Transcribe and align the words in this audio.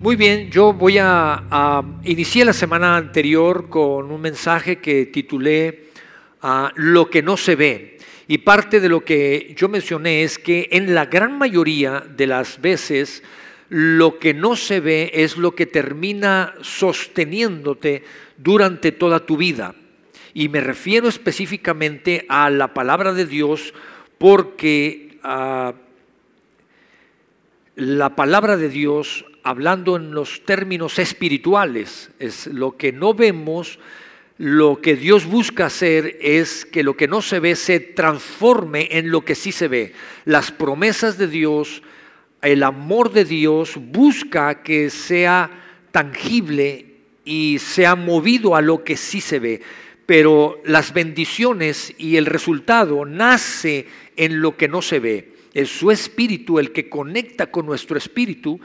Muy 0.00 0.14
bien, 0.14 0.48
yo 0.52 0.72
voy 0.72 0.96
a, 0.98 1.42
a 1.50 1.82
iniciar 2.04 2.46
la 2.46 2.52
semana 2.52 2.96
anterior 2.96 3.68
con 3.68 4.12
un 4.12 4.20
mensaje 4.20 4.78
que 4.78 5.06
titulé 5.06 5.88
Lo 6.76 7.10
que 7.10 7.20
no 7.20 7.36
se 7.36 7.56
ve. 7.56 7.98
Y 8.28 8.38
parte 8.38 8.78
de 8.78 8.88
lo 8.88 9.04
que 9.04 9.56
yo 9.56 9.68
mencioné 9.68 10.22
es 10.22 10.38
que 10.38 10.68
en 10.70 10.94
la 10.94 11.06
gran 11.06 11.36
mayoría 11.36 11.98
de 11.98 12.28
las 12.28 12.60
veces 12.60 13.24
lo 13.70 14.20
que 14.20 14.34
no 14.34 14.54
se 14.54 14.78
ve 14.78 15.10
es 15.14 15.36
lo 15.36 15.56
que 15.56 15.66
termina 15.66 16.54
sosteniéndote 16.60 18.04
durante 18.36 18.92
toda 18.92 19.26
tu 19.26 19.36
vida. 19.36 19.74
Y 20.32 20.48
me 20.48 20.60
refiero 20.60 21.08
específicamente 21.08 22.24
a 22.28 22.50
la 22.50 22.72
palabra 22.72 23.12
de 23.12 23.26
Dios 23.26 23.74
porque 24.16 25.18
ah, 25.24 25.74
la 27.74 28.16
palabra 28.16 28.56
de 28.56 28.68
Dios, 28.68 29.24
hablando 29.48 29.96
en 29.96 30.10
los 30.10 30.44
términos 30.44 30.98
espirituales, 30.98 32.10
es 32.18 32.48
lo 32.48 32.76
que 32.76 32.92
no 32.92 33.14
vemos, 33.14 33.78
lo 34.36 34.82
que 34.82 34.94
Dios 34.94 35.24
busca 35.24 35.66
hacer 35.66 36.18
es 36.20 36.66
que 36.66 36.82
lo 36.82 36.98
que 36.98 37.08
no 37.08 37.22
se 37.22 37.40
ve 37.40 37.56
se 37.56 37.80
transforme 37.80 38.88
en 38.90 39.10
lo 39.10 39.22
que 39.22 39.34
sí 39.34 39.50
se 39.50 39.66
ve. 39.66 39.94
Las 40.26 40.52
promesas 40.52 41.16
de 41.16 41.28
Dios, 41.28 41.82
el 42.42 42.62
amor 42.62 43.10
de 43.10 43.24
Dios 43.24 43.78
busca 43.78 44.62
que 44.62 44.90
sea 44.90 45.50
tangible 45.92 46.96
y 47.24 47.58
sea 47.58 47.96
movido 47.96 48.54
a 48.54 48.60
lo 48.60 48.84
que 48.84 48.98
sí 48.98 49.22
se 49.22 49.38
ve. 49.38 49.62
Pero 50.04 50.60
las 50.66 50.92
bendiciones 50.92 51.94
y 51.96 52.16
el 52.16 52.26
resultado 52.26 53.06
nace 53.06 53.86
en 54.14 54.42
lo 54.42 54.58
que 54.58 54.68
no 54.68 54.82
se 54.82 55.00
ve. 55.00 55.32
Es 55.54 55.70
su 55.70 55.90
espíritu 55.90 56.58
el 56.58 56.70
que 56.72 56.90
conecta 56.90 57.50
con 57.50 57.64
nuestro 57.64 57.96
espíritu 57.96 58.60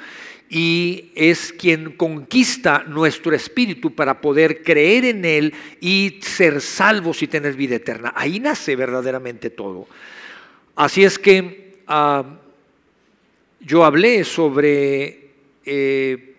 y 0.54 1.12
es 1.16 1.52
quien 1.52 1.94
conquista 1.94 2.84
nuestro 2.88 3.34
espíritu 3.34 3.96
para 3.96 4.22
poder 4.22 4.62
creer 4.62 5.04
en 5.06 5.26
Él 5.26 5.52
y 5.82 6.20
ser 6.22 6.62
salvos 6.62 7.24
y 7.24 7.28
tener 7.28 7.56
vida 7.56 7.78
eterna. 7.78 8.14
Ahí 8.16 8.40
nace 8.40 8.76
verdaderamente 8.76 9.50
todo. 9.50 9.88
Así 10.76 11.04
es 11.04 11.18
que 11.18 11.80
ah, 11.88 12.24
yo 13.62 13.84
hablé 13.84 14.24
sobre, 14.24 15.32
eh, 15.66 16.36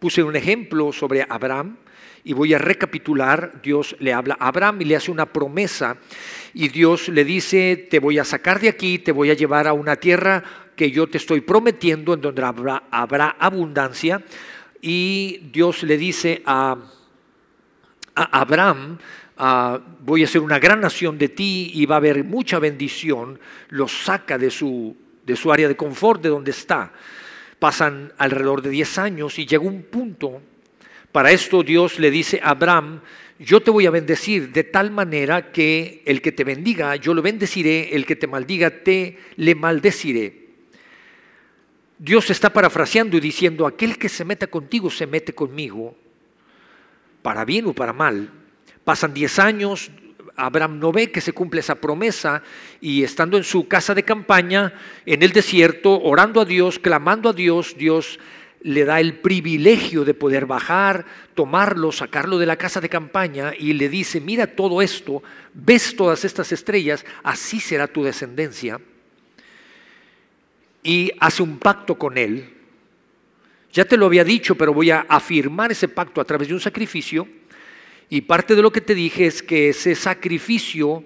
puse 0.00 0.24
un 0.24 0.34
ejemplo 0.34 0.92
sobre 0.92 1.24
Abraham 1.28 1.76
y 2.24 2.32
voy 2.32 2.52
a 2.52 2.58
recapitular. 2.58 3.62
Dios 3.62 3.94
le 4.00 4.12
habla 4.12 4.36
a 4.40 4.48
Abraham 4.48 4.82
y 4.82 4.86
le 4.86 4.96
hace 4.96 5.12
una 5.12 5.26
promesa 5.26 5.98
y 6.52 6.66
Dios 6.66 7.08
le 7.08 7.24
dice, 7.24 7.86
te 7.88 8.00
voy 8.00 8.18
a 8.18 8.24
sacar 8.24 8.58
de 8.58 8.70
aquí, 8.70 8.98
te 8.98 9.12
voy 9.12 9.30
a 9.30 9.34
llevar 9.34 9.68
a 9.68 9.72
una 9.72 9.94
tierra 9.94 10.63
que 10.76 10.90
yo 10.90 11.06
te 11.06 11.18
estoy 11.18 11.40
prometiendo, 11.40 12.14
en 12.14 12.20
donde 12.20 12.42
habrá, 12.42 13.36
abundancia. 13.38 14.22
Y 14.80 15.48
Dios 15.52 15.82
le 15.82 15.96
dice 15.96 16.42
a, 16.44 16.76
Abraham, 18.14 18.98
ah, 19.38 19.80
voy 20.00 20.22
a 20.22 20.26
ser 20.28 20.40
una 20.40 20.58
gran 20.58 20.80
nación 20.80 21.18
de 21.18 21.28
ti 21.28 21.72
y 21.74 21.86
va 21.86 21.96
a 21.96 21.98
haber 21.98 22.22
mucha 22.22 22.58
bendición, 22.58 23.40
lo 23.70 23.88
saca 23.88 24.38
de 24.38 24.50
su, 24.50 24.96
de 25.24 25.34
su 25.34 25.52
área 25.52 25.66
de 25.68 25.76
confort, 25.76 26.22
de 26.22 26.28
donde 26.28 26.52
está. 26.52 26.92
Pasan 27.58 28.12
alrededor 28.18 28.62
de 28.62 28.70
10 28.70 28.98
años 28.98 29.38
y 29.38 29.46
llega 29.46 29.64
un 29.64 29.82
punto, 29.82 30.40
para 31.10 31.30
esto 31.30 31.62
Dios 31.62 31.98
le 31.98 32.10
dice 32.10 32.40
a 32.42 32.50
Abraham, 32.50 33.00
yo 33.38 33.60
te 33.62 33.70
voy 33.70 33.86
a 33.86 33.90
bendecir 33.90 34.52
de 34.52 34.64
tal 34.64 34.90
manera 34.90 35.52
que 35.52 36.02
el 36.06 36.20
que 36.20 36.32
te 36.32 36.44
bendiga, 36.44 36.96
yo 36.96 37.14
lo 37.14 37.22
bendeciré, 37.22 37.94
el 37.94 38.06
que 38.06 38.16
te 38.16 38.26
maldiga, 38.26 38.82
te 38.82 39.18
le 39.36 39.54
maldeciré. 39.54 40.43
Dios 41.98 42.30
está 42.30 42.52
parafraseando 42.52 43.16
y 43.16 43.20
diciendo, 43.20 43.66
aquel 43.66 43.98
que 43.98 44.08
se 44.08 44.24
meta 44.24 44.46
contigo 44.46 44.90
se 44.90 45.06
mete 45.06 45.34
conmigo, 45.34 45.96
para 47.22 47.44
bien 47.44 47.66
o 47.66 47.72
para 47.72 47.92
mal. 47.92 48.30
Pasan 48.84 49.14
diez 49.14 49.38
años, 49.38 49.90
Abraham 50.36 50.78
no 50.78 50.92
ve 50.92 51.10
que 51.10 51.20
se 51.20 51.32
cumple 51.32 51.60
esa 51.60 51.76
promesa 51.76 52.42
y 52.80 53.04
estando 53.04 53.36
en 53.36 53.44
su 53.44 53.68
casa 53.68 53.94
de 53.94 54.02
campaña, 54.02 54.74
en 55.06 55.22
el 55.22 55.32
desierto, 55.32 56.00
orando 56.02 56.40
a 56.40 56.44
Dios, 56.44 56.78
clamando 56.78 57.28
a 57.28 57.32
Dios, 57.32 57.76
Dios 57.78 58.18
le 58.60 58.84
da 58.84 58.98
el 58.98 59.18
privilegio 59.18 60.04
de 60.04 60.14
poder 60.14 60.46
bajar, 60.46 61.04
tomarlo, 61.34 61.92
sacarlo 61.92 62.38
de 62.38 62.46
la 62.46 62.56
casa 62.56 62.80
de 62.80 62.88
campaña 62.88 63.52
y 63.56 63.74
le 63.74 63.88
dice, 63.88 64.20
mira 64.20 64.46
todo 64.46 64.82
esto, 64.82 65.22
ves 65.52 65.94
todas 65.94 66.24
estas 66.24 66.50
estrellas, 66.50 67.04
así 67.22 67.60
será 67.60 67.86
tu 67.86 68.02
descendencia. 68.02 68.80
Y 70.84 71.10
hace 71.18 71.42
un 71.42 71.58
pacto 71.58 71.96
con 71.96 72.16
él. 72.16 72.48
Ya 73.72 73.84
te 73.84 73.96
lo 73.96 74.06
había 74.06 74.22
dicho, 74.22 74.54
pero 74.54 74.72
voy 74.72 74.92
a 74.92 75.00
afirmar 75.08 75.72
ese 75.72 75.88
pacto 75.88 76.20
a 76.20 76.24
través 76.24 76.46
de 76.46 76.54
un 76.54 76.60
sacrificio. 76.60 77.26
Y 78.08 78.20
parte 78.20 78.54
de 78.54 78.62
lo 78.62 78.70
que 78.70 78.80
te 78.80 78.94
dije 78.94 79.26
es 79.26 79.42
que 79.42 79.70
ese 79.70 79.96
sacrificio 79.96 81.02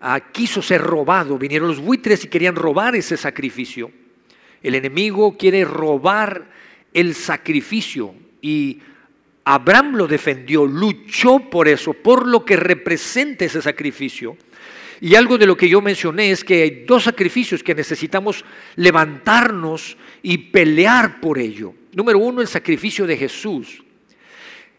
ah, 0.00 0.18
quiso 0.32 0.60
ser 0.60 0.80
robado. 0.80 1.38
Vinieron 1.38 1.68
los 1.68 1.78
buitres 1.78 2.24
y 2.24 2.28
querían 2.28 2.56
robar 2.56 2.96
ese 2.96 3.16
sacrificio. 3.16 3.92
El 4.60 4.74
enemigo 4.74 5.36
quiere 5.38 5.64
robar 5.64 6.50
el 6.92 7.14
sacrificio 7.14 8.14
y 8.42 8.80
Abraham 9.44 9.96
lo 9.96 10.06
defendió, 10.06 10.66
luchó 10.66 11.50
por 11.50 11.68
eso, 11.68 11.92
por 11.92 12.26
lo 12.26 12.44
que 12.44 12.56
representa 12.56 13.44
ese 13.44 13.62
sacrificio. 13.62 14.36
Y 15.00 15.14
algo 15.14 15.38
de 15.38 15.46
lo 15.46 15.56
que 15.56 15.68
yo 15.68 15.80
mencioné 15.80 16.30
es 16.30 16.44
que 16.44 16.62
hay 16.62 16.84
dos 16.86 17.04
sacrificios 17.04 17.62
que 17.62 17.74
necesitamos 17.74 18.44
levantarnos 18.76 19.96
y 20.22 20.36
pelear 20.38 21.20
por 21.20 21.38
ello. 21.38 21.74
Número 21.92 22.18
uno, 22.18 22.40
el 22.40 22.48
sacrificio 22.48 23.06
de 23.06 23.16
Jesús. 23.16 23.82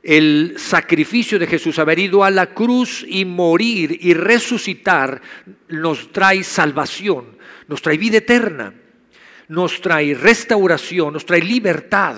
El 0.03 0.55
sacrificio 0.57 1.37
de 1.37 1.47
Jesús, 1.47 1.77
haber 1.77 1.99
ido 1.99 2.23
a 2.23 2.31
la 2.31 2.53
cruz 2.53 3.05
y 3.07 3.25
morir 3.25 3.97
y 4.01 4.13
resucitar, 4.13 5.21
nos 5.69 6.11
trae 6.11 6.43
salvación, 6.43 7.37
nos 7.67 7.81
trae 7.81 7.97
vida 7.97 8.17
eterna 8.17 8.73
nos 9.51 9.81
trae 9.81 10.13
restauración, 10.13 11.11
nos 11.11 11.25
trae 11.25 11.41
libertad. 11.41 12.15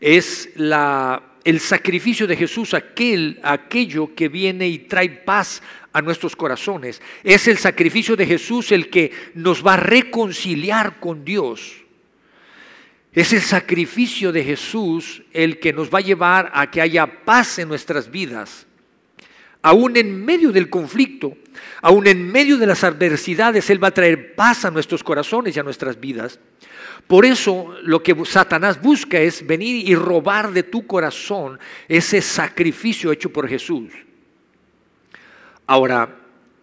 Es 0.00 0.48
el 0.56 1.60
sacrificio 1.60 2.26
de 2.26 2.34
Jesús, 2.34 2.72
aquel, 2.72 3.38
aquello 3.42 4.14
que 4.14 4.28
viene 4.28 4.66
y 4.66 4.78
trae 4.78 5.10
paz 5.10 5.62
a 5.92 6.02
nuestros 6.02 6.36
corazones. 6.36 7.00
Es 7.24 7.48
el 7.48 7.58
sacrificio 7.58 8.16
de 8.16 8.26
Jesús 8.26 8.72
el 8.72 8.90
que 8.90 9.12
nos 9.34 9.64
va 9.66 9.74
a 9.74 9.78
reconciliar 9.78 11.00
con 11.00 11.24
Dios. 11.24 11.76
Es 13.12 13.32
el 13.32 13.40
sacrificio 13.40 14.30
de 14.30 14.44
Jesús 14.44 15.22
el 15.32 15.58
que 15.58 15.72
nos 15.72 15.90
va 15.92 15.98
a 15.98 16.02
llevar 16.02 16.50
a 16.54 16.70
que 16.70 16.80
haya 16.80 17.24
paz 17.24 17.58
en 17.58 17.68
nuestras 17.68 18.10
vidas. 18.10 18.66
Aún 19.62 19.96
en 19.96 20.24
medio 20.24 20.52
del 20.52 20.70
conflicto, 20.70 21.36
aún 21.82 22.06
en 22.06 22.30
medio 22.30 22.56
de 22.56 22.66
las 22.66 22.82
adversidades, 22.82 23.68
Él 23.68 23.82
va 23.82 23.88
a 23.88 23.94
traer 23.94 24.34
paz 24.34 24.64
a 24.64 24.70
nuestros 24.70 25.02
corazones 25.02 25.54
y 25.54 25.60
a 25.60 25.64
nuestras 25.64 26.00
vidas. 26.00 26.38
Por 27.06 27.26
eso 27.26 27.74
lo 27.82 28.02
que 28.02 28.16
Satanás 28.24 28.80
busca 28.80 29.18
es 29.18 29.44
venir 29.44 29.86
y 29.88 29.94
robar 29.96 30.52
de 30.52 30.62
tu 30.62 30.86
corazón 30.86 31.58
ese 31.88 32.22
sacrificio 32.22 33.10
hecho 33.12 33.30
por 33.30 33.48
Jesús. 33.48 33.90
Ahora, 35.70 36.16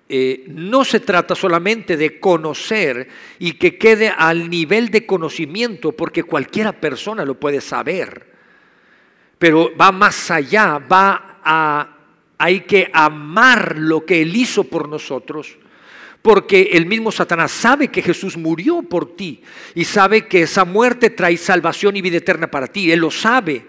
eh, 0.10 0.44
no 0.50 0.84
se 0.84 1.00
trata 1.00 1.34
solamente 1.34 1.96
de 1.96 2.20
conocer 2.20 3.08
y 3.40 3.54
que 3.54 3.78
quede 3.78 4.10
al 4.10 4.50
nivel 4.50 4.90
de 4.90 5.06
conocimiento, 5.06 5.94
porque 5.94 6.24
cualquiera 6.24 6.74
persona 6.74 7.24
lo 7.24 7.40
puede 7.40 7.62
saber, 7.62 8.30
pero 9.40 9.72
va 9.80 9.94
más 9.94 10.30
allá, 10.30 10.80
va 10.80 11.40
a 11.42 11.94
hay 12.38 12.60
que 12.62 12.92
amar 12.92 13.78
lo 13.78 14.06
que 14.06 14.22
Él 14.22 14.36
hizo 14.36 14.66
por 14.66 14.90
nosotros, 14.90 15.58
porque 16.22 16.72
el 16.74 16.86
mismo 16.86 17.10
Satanás 17.10 17.54
sabe 17.54 17.88
que 17.88 18.02
Jesús 18.02 18.36
murió 18.36 18.82
por 18.82 19.16
ti 19.16 19.42
y 19.74 19.86
sabe 19.86 20.28
que 20.28 20.42
esa 20.42 20.66
muerte 20.66 21.12
trae 21.12 21.38
salvación 21.38 21.96
y 21.96 22.02
vida 22.02 22.18
eterna 22.18 22.52
para 22.52 22.68
ti. 22.68 22.92
Él 22.92 23.00
lo 23.00 23.10
sabe. 23.10 23.66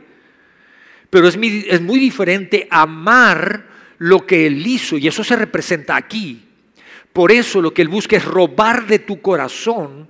Pero 1.09 1.29
es 1.29 1.37
es 1.37 1.81
muy 1.81 2.01
diferente 2.01 2.67
amar 2.69 3.68
lo 3.99 4.27
que 4.27 4.47
Él 4.47 4.67
hizo 4.67 4.97
y 4.97 5.09
eso 5.09 5.23
se 5.23 5.37
representa 5.37 5.97
aquí. 5.97 6.45
Por 7.13 7.33
eso 7.33 7.61
lo 7.61 7.75
que 7.75 7.83
Él 7.83 7.89
busca 7.89 8.17
es 8.17 8.25
robar 8.25 8.87
de 8.87 9.01
tu 9.01 9.21
corazón 9.21 10.09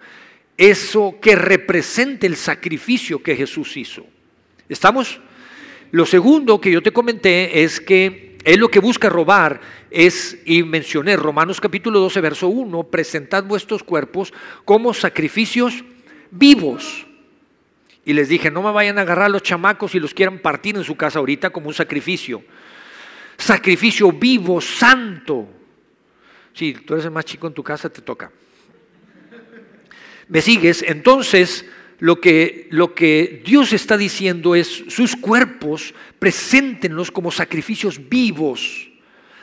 eso 0.58 1.16
que 1.22 1.36
representa 1.36 2.26
el 2.26 2.36
sacrificio 2.36 3.22
que 3.22 3.36
Jesús 3.36 3.76
hizo. 3.76 4.04
¿Estamos? 4.68 5.20
Lo 5.92 6.04
segundo 6.04 6.60
que 6.60 6.72
yo 6.72 6.82
te 6.82 6.92
comenté 6.92 7.62
es 7.62 7.80
que 7.80 8.36
él 8.44 8.60
lo 8.60 8.68
que 8.68 8.80
busca 8.80 9.08
robar 9.08 9.60
es, 9.90 10.38
y 10.44 10.62
mencioné 10.62 11.16
Romanos 11.16 11.60
capítulo 11.60 12.00
12, 12.00 12.20
verso 12.20 12.48
1, 12.48 12.84
presentad 12.84 13.44
vuestros 13.44 13.82
cuerpos 13.82 14.32
como 14.64 14.92
sacrificios 14.92 15.84
vivos. 16.30 17.06
Y 18.04 18.12
les 18.12 18.28
dije, 18.28 18.50
no 18.50 18.62
me 18.62 18.72
vayan 18.72 18.98
a 18.98 19.02
agarrar 19.02 19.30
los 19.30 19.42
chamacos 19.42 19.94
y 19.94 20.00
los 20.00 20.12
quieran 20.12 20.38
partir 20.38 20.76
en 20.76 20.84
su 20.84 20.96
casa 20.96 21.18
ahorita 21.18 21.50
como 21.50 21.68
un 21.68 21.74
sacrificio. 21.74 22.42
Sacrificio 23.38 24.10
vivo, 24.12 24.60
santo. 24.60 25.48
Si 26.52 26.72
tú 26.74 26.94
eres 26.94 27.06
el 27.06 27.12
más 27.12 27.24
chico 27.24 27.46
en 27.46 27.54
tu 27.54 27.62
casa, 27.62 27.88
te 27.88 28.02
toca. 28.02 28.32
¿Me 30.28 30.42
sigues? 30.42 30.82
Entonces, 30.82 31.64
lo 32.00 32.20
que, 32.20 32.68
lo 32.70 32.94
que 32.94 33.42
Dios 33.44 33.72
está 33.72 33.96
diciendo 33.96 34.54
es 34.54 34.84
sus 34.88 35.16
cuerpos, 35.16 35.94
preséntenlos 36.18 37.10
como 37.10 37.30
sacrificios 37.30 38.08
vivos, 38.08 38.90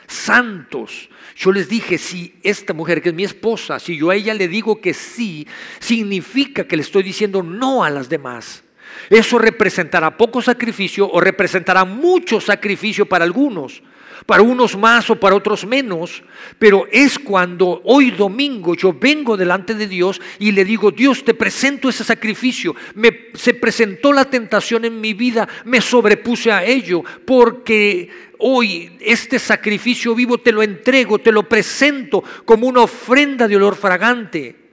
santos. 0.06 1.08
Yo 1.34 1.52
les 1.52 1.68
dije, 1.68 1.98
si 1.98 2.34
esta 2.42 2.72
mujer 2.72 3.02
que 3.02 3.10
es 3.10 3.14
mi 3.14 3.24
esposa, 3.24 3.78
si 3.78 3.96
yo 3.96 4.10
a 4.10 4.14
ella 4.14 4.34
le 4.34 4.46
digo 4.46 4.80
que 4.80 4.94
sí, 4.94 5.46
significa 5.80 6.68
que 6.68 6.76
le 6.76 6.82
estoy 6.82 7.02
diciendo 7.02 7.42
no 7.42 7.82
a 7.82 7.90
las 7.90 8.08
demás. 8.08 8.62
Eso 9.10 9.38
representará 9.38 10.16
poco 10.16 10.42
sacrificio 10.42 11.10
o 11.10 11.20
representará 11.20 11.84
mucho 11.84 12.40
sacrificio 12.40 13.06
para 13.06 13.24
algunos 13.24 13.82
para 14.24 14.42
unos 14.42 14.76
más 14.76 15.10
o 15.10 15.16
para 15.16 15.36
otros 15.36 15.66
menos, 15.66 16.22
pero 16.58 16.86
es 16.90 17.18
cuando 17.18 17.80
hoy 17.84 18.10
domingo 18.10 18.74
yo 18.74 18.92
vengo 18.92 19.36
delante 19.36 19.74
de 19.74 19.86
Dios 19.86 20.20
y 20.38 20.52
le 20.52 20.64
digo, 20.64 20.90
Dios, 20.90 21.24
te 21.24 21.34
presento 21.34 21.88
ese 21.88 22.04
sacrificio, 22.04 22.74
me, 22.94 23.28
se 23.34 23.54
presentó 23.54 24.12
la 24.12 24.24
tentación 24.24 24.84
en 24.84 25.00
mi 25.00 25.14
vida, 25.14 25.48
me 25.64 25.80
sobrepuse 25.80 26.50
a 26.50 26.64
ello, 26.64 27.04
porque 27.24 28.08
hoy 28.38 28.96
este 29.00 29.38
sacrificio 29.38 30.14
vivo 30.14 30.38
te 30.38 30.52
lo 30.52 30.62
entrego, 30.62 31.18
te 31.18 31.32
lo 31.32 31.48
presento 31.48 32.24
como 32.44 32.66
una 32.66 32.82
ofrenda 32.82 33.46
de 33.46 33.56
olor 33.56 33.76
fragante. 33.76 34.65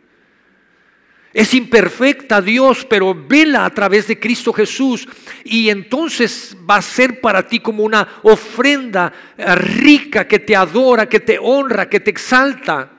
Es 1.34 1.56
imperfecta 1.56 2.42
Dios, 2.42 2.86
pero 2.86 3.16
vela 3.16 3.66
a 3.66 3.70
través 3.72 4.06
de 4.06 4.20
Cristo 4.20 4.54
Jesús 4.54 5.08
y 5.44 5.70
entonces 5.70 6.56
va 6.70 6.76
a 6.76 6.82
ser 6.82 7.20
para 7.22 7.48
ti 7.48 7.60
como 7.60 7.84
una 7.84 8.08
ofrenda 8.22 9.12
eh, 9.36 9.56
rica 9.56 10.28
que 10.28 10.38
te 10.38 10.56
adora, 10.56 11.10
que 11.10 11.20
te 11.20 11.40
honra, 11.42 11.90
que 11.90 12.00
te 12.00 12.12
exalta. 12.12 12.92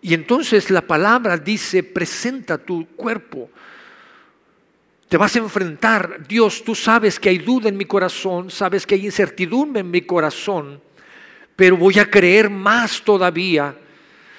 Y 0.00 0.14
entonces 0.14 0.70
la 0.70 0.80
palabra 0.80 1.36
dice, 1.36 1.82
presenta 1.82 2.56
tu 2.56 2.86
cuerpo. 2.96 3.50
Te 5.06 5.18
vas 5.18 5.36
a 5.36 5.40
enfrentar, 5.40 6.26
Dios, 6.26 6.64
tú 6.64 6.74
sabes 6.74 7.20
que 7.20 7.28
hay 7.28 7.38
duda 7.38 7.68
en 7.68 7.76
mi 7.76 7.84
corazón, 7.84 8.50
sabes 8.50 8.86
que 8.86 8.94
hay 8.94 9.04
incertidumbre 9.04 9.80
en 9.80 9.90
mi 9.90 10.00
corazón, 10.00 10.80
pero 11.56 11.76
voy 11.76 11.98
a 11.98 12.08
creer 12.08 12.48
más 12.48 13.02
todavía, 13.02 13.74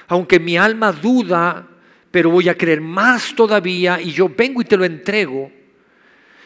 aunque 0.08 0.40
mi 0.40 0.58
alma 0.58 0.92
duda 0.92 1.68
pero 2.12 2.30
voy 2.30 2.50
a 2.50 2.58
creer 2.58 2.82
más 2.82 3.34
todavía 3.34 4.00
y 4.02 4.12
yo 4.12 4.30
vengo 4.30 4.62
y 4.62 4.66
te 4.66 4.78
lo 4.78 4.86
entrego. 4.86 5.52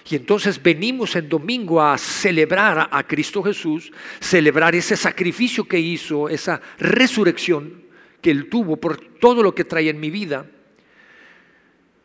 Y 0.08 0.16
entonces 0.16 0.62
venimos 0.62 1.16
en 1.16 1.28
domingo 1.28 1.82
a 1.82 1.98
celebrar 1.98 2.88
a 2.92 3.04
Cristo 3.04 3.42
Jesús, 3.42 3.92
celebrar 4.20 4.76
ese 4.76 4.96
sacrificio 4.96 5.68
que 5.68 5.80
hizo, 5.80 6.30
esa 6.30 6.62
resurrección 6.78 7.84
que 8.22 8.30
Él 8.30 8.48
tuvo 8.48 8.78
por 8.78 8.98
todo 8.98 9.42
lo 9.42 9.56
que 9.56 9.66
trae 9.66 9.90
en 9.90 10.00
mi 10.00 10.12
vida. 10.12 10.46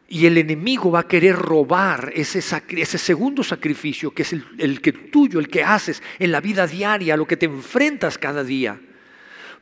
Y 0.08 0.26
el 0.26 0.38
enemigo 0.38 0.90
va 0.90 1.00
a 1.00 1.08
querer 1.08 1.36
robar 1.36 2.10
ese, 2.16 2.40
segundo 2.40 3.44
sacrificio, 3.44 4.10
que 4.12 4.22
es 4.22 4.32
el, 4.32 4.80
que 4.80 4.92
tuyo, 4.92 5.38
el 5.38 5.48
que 5.48 5.62
haces 5.62 6.02
en 6.18 6.32
la 6.32 6.40
vida 6.40 6.66
diaria, 6.66 7.16
lo 7.16 7.26
que 7.26 7.36
te 7.36 7.46
enfrentas 7.46 8.16
cada 8.16 8.42
día. 8.42 8.80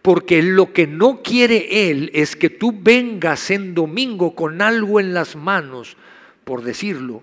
Porque 0.03 0.43
lo 0.43 0.73
que 0.73 0.87
no 0.87 1.23
quiere 1.23 1.91
Él 1.91 2.11
es 2.15 2.37
que 2.37 2.51
tú 2.51 2.73
vengas 2.81 3.51
en 3.51 3.75
domingo 3.75 4.35
con 4.35 4.63
algo 4.63 5.01
en 5.01 5.13
las 5.13 5.37
manos, 5.37 5.97
por 6.45 6.63
decirlo, 6.63 7.23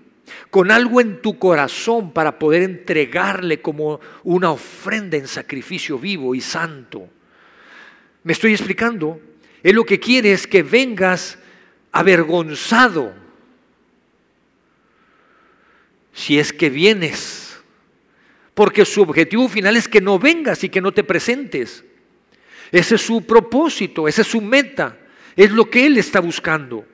con 0.50 0.70
algo 0.70 1.00
en 1.00 1.22
tu 1.22 1.38
corazón 1.38 2.12
para 2.12 2.38
poder 2.38 2.62
entregarle 2.62 3.60
como 3.60 4.00
una 4.24 4.50
ofrenda 4.50 5.16
en 5.16 5.26
sacrificio 5.26 5.98
vivo 5.98 6.34
y 6.34 6.40
santo. 6.40 7.08
¿Me 8.22 8.32
estoy 8.32 8.52
explicando? 8.52 9.20
Él 9.62 9.76
lo 9.76 9.84
que 9.84 9.98
quiere 9.98 10.32
es 10.32 10.46
que 10.46 10.62
vengas 10.62 11.38
avergonzado. 11.92 13.14
Si 16.12 16.38
es 16.38 16.52
que 16.52 16.70
vienes. 16.70 17.58
Porque 18.54 18.84
su 18.84 19.02
objetivo 19.02 19.48
final 19.48 19.76
es 19.76 19.86
que 19.86 20.00
no 20.00 20.18
vengas 20.18 20.64
y 20.64 20.68
que 20.68 20.80
no 20.80 20.92
te 20.92 21.04
presentes. 21.04 21.84
Ese 22.72 22.96
es 22.96 23.02
su 23.02 23.24
propósito, 23.24 24.08
esa 24.08 24.22
es 24.22 24.28
su 24.28 24.40
meta, 24.40 24.96
es 25.36 25.50
lo 25.50 25.68
que 25.68 25.86
Él 25.86 25.98
está 25.98 26.20
buscando. 26.20 26.84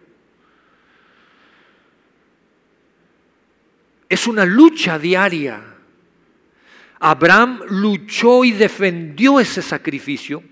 Es 4.08 4.26
una 4.26 4.44
lucha 4.44 4.98
diaria. 4.98 5.62
Abraham 7.00 7.62
luchó 7.69 8.44
y 8.44 8.52
defendió 8.52 9.40
ese 9.40 9.62
sacrificio, 9.62 10.42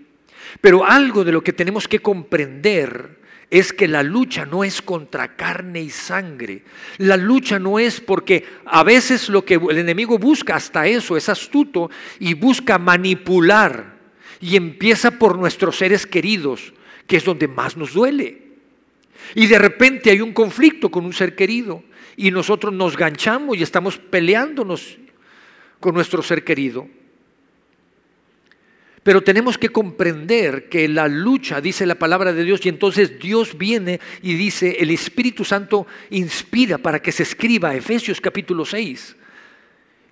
pero 0.61 0.84
algo 0.84 1.22
de 1.22 1.32
lo 1.32 1.43
que 1.43 1.52
tenemos 1.52 1.87
que 1.87 2.00
comprender 2.00 3.20
es 3.50 3.72
que 3.72 3.87
la 3.87 4.02
lucha 4.02 4.46
no 4.46 4.64
es 4.64 4.81
contra 4.81 5.37
carne 5.37 5.82
y 5.82 5.90
sangre. 5.90 6.62
La 6.99 7.17
lucha 7.17 7.58
no 7.58 7.78
es 7.78 8.00
porque 8.00 8.46
a 8.64 8.82
veces 8.82 9.28
lo 9.28 9.44
que 9.44 9.55
el 9.55 9.78
enemigo 9.78 10.19
busca 10.19 10.55
hasta 10.55 10.87
eso 10.87 11.17
es 11.17 11.28
astuto 11.28 11.90
y 12.19 12.34
busca 12.34 12.78
manipular 12.78 14.00
y 14.40 14.56
empieza 14.56 15.12
por 15.12 15.38
nuestros 15.38 15.76
seres 15.76 16.06
queridos, 16.06 16.72
que 17.06 17.16
es 17.16 17.25
donde 17.25 17.48
más 17.48 17.76
nos 17.76 17.92
duele. 17.92 18.42
Y 19.34 19.46
de 19.46 19.58
repente 19.58 20.10
hay 20.10 20.20
un 20.20 20.32
conflicto 20.32 20.90
con 20.90 21.04
un 21.04 21.12
ser 21.12 21.34
querido 21.34 21.84
y 22.16 22.31
nosotros 22.31 22.72
nos 22.72 22.96
ganchamos 22.96 23.56
y 23.56 23.62
estamos 23.62 23.98
peleándonos 23.98 24.98
con 25.78 25.94
nuestro 25.94 26.22
ser 26.22 26.42
querido. 26.44 26.88
Pero 29.02 29.22
tenemos 29.22 29.56
que 29.56 29.70
comprender 29.70 30.69
que 30.69 30.86
la 30.86 31.08
lucha, 31.08 31.60
dice 31.60 31.86
la 31.86 31.94
palabra 31.94 32.34
de 32.34 32.44
Dios, 32.44 32.64
y 32.64 32.69
entonces 32.69 33.19
Dios 33.19 33.56
viene 33.56 33.98
y 34.22 34.34
dice, 34.34 34.76
el 34.78 34.90
Espíritu 34.90 35.44
Santo 35.44 35.86
inspira 36.10 36.76
para 36.76 37.00
que 37.00 37.12
se 37.12 37.22
escriba 37.22 37.75
Efesios 37.75 38.20
capítulo 38.20 38.66
6. 38.66 39.16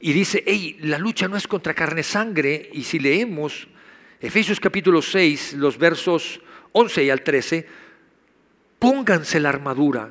Y 0.01 0.13
dice, 0.13 0.43
hey, 0.47 0.79
la 0.81 0.97
lucha 0.97 1.29
no 1.29 1.37
es 1.37 1.47
contra 1.47 1.75
carne 1.75 2.01
y 2.01 2.05
sangre, 2.05 2.71
y 2.73 2.85
si 2.85 2.99
leemos 2.99 3.69
Efesios 4.21 4.59
capítulo 4.59 5.01
6, 5.01 5.55
los 5.55 5.79
versos 5.79 6.41
11 6.73 7.05
y 7.05 7.11
al 7.11 7.23
13, 7.23 7.67
pónganse 8.79 9.39
la 9.39 9.49
armadura, 9.49 10.11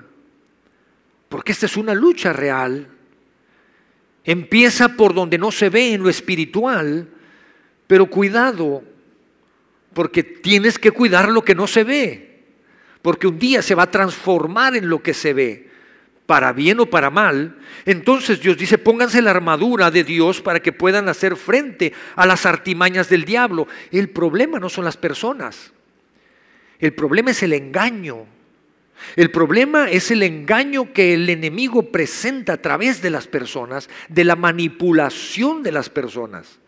porque 1.27 1.51
esta 1.51 1.65
es 1.65 1.75
una 1.75 1.93
lucha 1.93 2.31
real. 2.31 2.87
Empieza 4.23 4.89
por 4.95 5.13
donde 5.13 5.37
no 5.37 5.51
se 5.51 5.69
ve 5.69 5.93
en 5.93 6.03
lo 6.03 6.09
espiritual, 6.09 7.09
pero 7.85 8.05
cuidado, 8.05 8.81
porque 9.93 10.23
tienes 10.23 10.79
que 10.79 10.91
cuidar 10.91 11.29
lo 11.29 11.43
que 11.43 11.55
no 11.55 11.67
se 11.67 11.83
ve, 11.83 12.45
porque 13.01 13.27
un 13.27 13.37
día 13.37 13.61
se 13.61 13.75
va 13.75 13.83
a 13.83 13.91
transformar 13.91 14.77
en 14.77 14.87
lo 14.87 15.03
que 15.03 15.13
se 15.13 15.33
ve 15.33 15.66
para 16.27 16.53
bien 16.53 16.79
o 16.81 16.85
para 16.85 17.09
mal, 17.09 17.57
entonces 17.85 18.41
Dios 18.41 18.57
dice, 18.57 18.77
pónganse 18.77 19.21
la 19.21 19.31
armadura 19.31 19.89
de 19.89 20.03
Dios 20.03 20.41
para 20.41 20.59
que 20.59 20.73
puedan 20.73 21.09
hacer 21.09 21.37
frente 21.37 21.93
a 22.15 22.27
las 22.27 22.45
artimañas 22.45 23.09
del 23.09 23.25
diablo. 23.25 23.67
El 23.91 24.09
problema 24.09 24.59
no 24.59 24.69
son 24.69 24.85
las 24.85 24.97
personas, 24.97 25.71
el 26.79 26.93
problema 26.93 27.31
es 27.31 27.41
el 27.41 27.53
engaño. 27.53 28.25
El 29.15 29.29
problema 29.29 29.91
es 29.91 30.09
el 30.09 30.23
engaño 30.23 30.91
que 30.91 31.13
el 31.13 31.29
enemigo 31.29 31.91
presenta 31.91 32.53
a 32.53 32.61
través 32.61 32.99
de 32.99 33.11
las 33.11 33.27
personas, 33.27 33.89
de 34.09 34.23
la 34.23 34.35
manipulación 34.35 35.61
de 35.61 35.71
las 35.71 35.87
personas. 35.87 36.59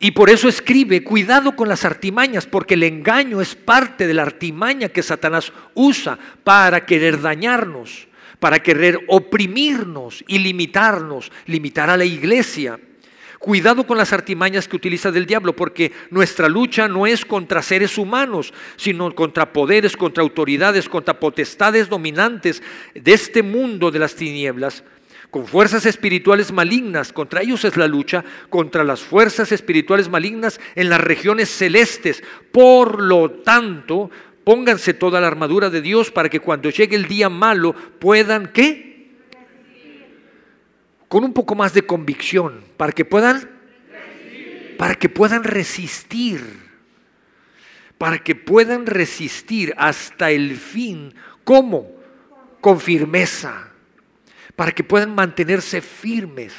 Y 0.00 0.10
por 0.10 0.28
eso 0.28 0.48
escribe, 0.48 1.04
cuidado 1.04 1.56
con 1.56 1.68
las 1.68 1.84
artimañas, 1.84 2.46
porque 2.46 2.74
el 2.74 2.82
engaño 2.82 3.40
es 3.40 3.54
parte 3.54 4.06
de 4.06 4.14
la 4.14 4.22
artimaña 4.22 4.88
que 4.88 5.02
Satanás 5.02 5.52
usa 5.72 6.18
para 6.42 6.84
querer 6.84 7.20
dañarnos, 7.20 8.08
para 8.38 8.62
querer 8.62 9.00
oprimirnos 9.08 10.24
y 10.26 10.38
limitarnos, 10.38 11.30
limitar 11.46 11.88
a 11.88 11.96
la 11.96 12.04
iglesia. 12.04 12.78
Cuidado 13.38 13.86
con 13.86 13.98
las 13.98 14.12
artimañas 14.12 14.66
que 14.66 14.76
utiliza 14.76 15.10
del 15.10 15.26
diablo, 15.26 15.54
porque 15.54 15.92
nuestra 16.10 16.48
lucha 16.48 16.88
no 16.88 17.06
es 17.06 17.24
contra 17.24 17.62
seres 17.62 17.98
humanos, 17.98 18.52
sino 18.76 19.14
contra 19.14 19.52
poderes, 19.52 19.96
contra 19.96 20.22
autoridades, 20.22 20.88
contra 20.88 21.20
potestades 21.20 21.88
dominantes 21.88 22.62
de 22.94 23.12
este 23.12 23.42
mundo 23.42 23.90
de 23.90 23.98
las 23.98 24.14
tinieblas 24.14 24.82
con 25.34 25.48
fuerzas 25.48 25.84
espirituales 25.84 26.52
malignas. 26.52 27.12
Contra 27.12 27.42
ellos 27.42 27.64
es 27.64 27.76
la 27.76 27.88
lucha, 27.88 28.24
contra 28.50 28.84
las 28.84 29.00
fuerzas 29.00 29.50
espirituales 29.50 30.08
malignas 30.08 30.60
en 30.76 30.88
las 30.88 31.00
regiones 31.00 31.48
celestes. 31.48 32.22
Por 32.52 33.02
lo 33.02 33.28
tanto, 33.42 34.12
pónganse 34.44 34.94
toda 34.94 35.20
la 35.20 35.26
armadura 35.26 35.70
de 35.70 35.80
Dios 35.80 36.12
para 36.12 36.28
que 36.28 36.38
cuando 36.38 36.70
llegue 36.70 36.94
el 36.94 37.08
día 37.08 37.30
malo 37.30 37.74
puedan, 37.98 38.52
¿qué? 38.52 39.10
Con 41.08 41.24
un 41.24 41.32
poco 41.32 41.56
más 41.56 41.74
de 41.74 41.82
convicción, 41.82 42.62
para 42.76 42.92
que 42.92 43.04
puedan, 43.04 43.50
para 44.78 44.94
que 44.94 45.08
puedan 45.08 45.42
resistir, 45.42 46.42
para 47.98 48.20
que 48.20 48.36
puedan 48.36 48.86
resistir 48.86 49.74
hasta 49.78 50.30
el 50.30 50.56
fin. 50.56 51.12
¿Cómo? 51.42 51.90
Con 52.60 52.78
firmeza 52.78 53.73
para 54.56 54.72
que 54.72 54.84
puedan 54.84 55.14
mantenerse 55.14 55.80
firmes, 55.80 56.52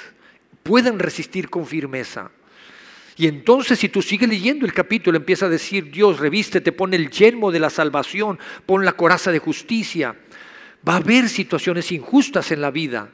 puedan 0.63 0.99
resistir 0.99 1.49
con 1.49 1.65
firmeza. 1.65 2.31
Y 3.17 3.27
entonces 3.27 3.79
si 3.79 3.87
tú 3.87 4.01
sigues 4.01 4.27
leyendo 4.27 4.65
el 4.65 4.73
capítulo, 4.73 5.17
empieza 5.17 5.45
a 5.45 5.49
decir, 5.49 5.89
Dios, 5.89 6.19
reviste, 6.19 6.59
te 6.59 6.73
pone 6.73 6.97
el 6.97 7.09
yelmo 7.09 7.51
de 7.51 7.59
la 7.59 7.69
salvación, 7.69 8.37
pon 8.65 8.83
la 8.83 8.93
coraza 8.93 9.31
de 9.31 9.39
justicia, 9.39 10.15
Va 10.87 10.93
a 10.93 10.97
haber 10.97 11.29
situaciones 11.29 11.91
injustas 11.91 12.51
en 12.51 12.61
la 12.61 12.69
vida. 12.69 13.09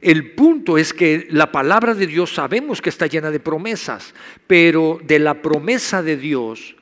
El 0.00 0.32
punto 0.32 0.78
es 0.78 0.94
que 0.94 1.26
la 1.30 1.50
palabra 1.50 1.94
de 1.94 2.06
Dios 2.06 2.32
sabemos 2.32 2.80
que 2.80 2.88
está 2.88 3.06
llena 3.06 3.30
de 3.30 3.40
promesas, 3.40 4.14
pero 4.46 5.00
de 5.02 5.18
la 5.18 5.42
promesa 5.42 6.02
de 6.02 6.16
Dios 6.16 6.76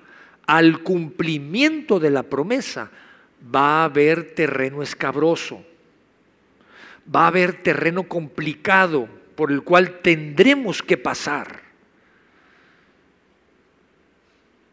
al 0.47 0.82
cumplimiento 0.82 1.99
de 1.99 2.11
la 2.11 2.23
promesa 2.23 2.90
va 3.42 3.83
a 3.83 3.85
haber 3.85 4.35
terreno 4.35 4.83
escabroso, 4.83 5.64
va 7.14 7.25
a 7.25 7.28
haber 7.28 7.62
terreno 7.62 8.04
complicado 8.04 9.09
por 9.35 9.52
el 9.52 9.62
cual 9.62 10.00
tendremos 10.00 10.83
que 10.83 10.97
pasar. 10.97 11.62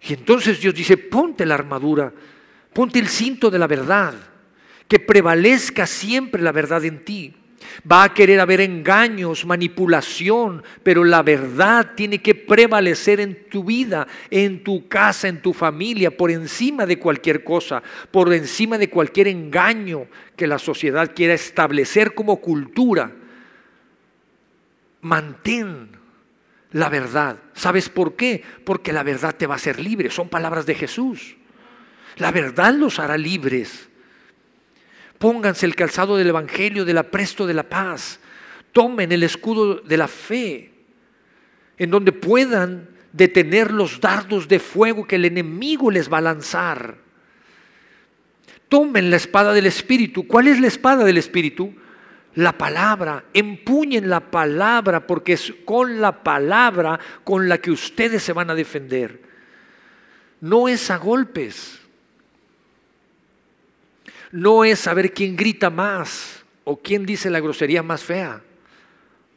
Y 0.01 0.13
entonces 0.13 0.59
Dios 0.59 0.75
dice, 0.75 0.97
ponte 0.97 1.45
la 1.45 1.55
armadura, 1.55 2.13
ponte 2.73 2.99
el 2.99 3.07
cinto 3.07 3.49
de 3.49 3.59
la 3.59 3.67
verdad, 3.67 4.13
que 4.87 4.99
prevalezca 4.99 5.87
siempre 5.87 6.41
la 6.41 6.51
verdad 6.51 6.83
en 6.85 7.03
ti. 7.03 7.33
Va 7.89 8.03
a 8.03 8.13
querer 8.13 8.39
haber 8.39 8.61
engaños, 8.61 9.45
manipulación, 9.45 10.63
pero 10.83 11.03
la 11.03 11.23
verdad 11.23 11.91
tiene 11.95 12.21
que 12.21 12.35
prevalecer 12.35 13.19
en 13.19 13.49
tu 13.49 13.63
vida, 13.63 14.07
en 14.29 14.63
tu 14.63 14.87
casa, 14.87 15.27
en 15.27 15.41
tu 15.41 15.53
familia, 15.53 16.15
por 16.15 16.31
encima 16.31 16.85
de 16.85 16.99
cualquier 16.99 17.43
cosa, 17.43 17.81
por 18.11 18.33
encima 18.33 18.77
de 18.77 18.89
cualquier 18.89 19.27
engaño 19.27 20.07
que 20.35 20.47
la 20.47 20.59
sociedad 20.59 21.13
quiera 21.15 21.33
establecer 21.33 22.13
como 22.13 22.37
cultura. 22.37 23.11
Mantén 25.01 25.89
la 26.75 26.89
verdad. 26.89 27.37
¿Sabes 27.53 27.87
por 27.87 28.15
qué? 28.15 28.43
Porque 28.65 28.91
la 28.91 29.03
verdad 29.03 29.33
te 29.33 29.47
va 29.47 29.53
a 29.53 29.57
hacer 29.57 29.79
libre. 29.79 30.09
Son 30.09 30.27
palabras 30.27 30.65
de 30.65 30.75
Jesús. 30.75 31.37
La 32.17 32.31
verdad 32.31 32.73
los 32.73 32.99
hará 32.99 33.17
libres. 33.17 33.87
Pónganse 35.25 35.65
el 35.65 35.75
calzado 35.75 36.17
del 36.17 36.27
Evangelio, 36.27 36.85
del 36.85 36.99
apresto 36.99 37.47
de 37.47 37.55
la 37.55 37.63
paz. 37.63 38.19
Tomen 38.71 39.11
el 39.11 39.23
escudo 39.23 39.77
de 39.77 39.97
la 39.97 40.07
fe, 40.07 40.71
en 41.79 41.89
donde 41.89 42.11
puedan 42.11 42.89
detener 43.11 43.71
los 43.71 43.99
dardos 43.99 44.47
de 44.47 44.59
fuego 44.59 45.07
que 45.07 45.15
el 45.15 45.25
enemigo 45.25 45.89
les 45.89 46.13
va 46.13 46.19
a 46.19 46.21
lanzar. 46.21 46.97
Tomen 48.69 49.09
la 49.09 49.15
espada 49.15 49.51
del 49.51 49.65
Espíritu. 49.65 50.27
¿Cuál 50.27 50.47
es 50.47 50.59
la 50.59 50.67
espada 50.67 51.03
del 51.03 51.17
Espíritu? 51.17 51.73
La 52.35 52.55
palabra. 52.55 53.25
Empuñen 53.33 54.07
la 54.07 54.19
palabra 54.29 55.07
porque 55.07 55.33
es 55.33 55.51
con 55.65 56.01
la 56.01 56.23
palabra 56.23 56.99
con 57.23 57.49
la 57.49 57.57
que 57.57 57.71
ustedes 57.71 58.21
se 58.21 58.31
van 58.31 58.51
a 58.51 58.53
defender. 58.53 59.23
No 60.39 60.67
es 60.67 60.91
a 60.91 60.97
golpes 60.97 61.79
no 64.35 64.65
es 64.65 64.79
saber 64.79 65.13
quién 65.13 65.37
grita 65.37 65.69
más 65.69 66.43
o 66.65 66.75
quién 66.75 67.05
dice 67.05 67.29
la 67.29 67.39
grosería 67.39 67.81
más 67.81 68.03
fea 68.03 68.41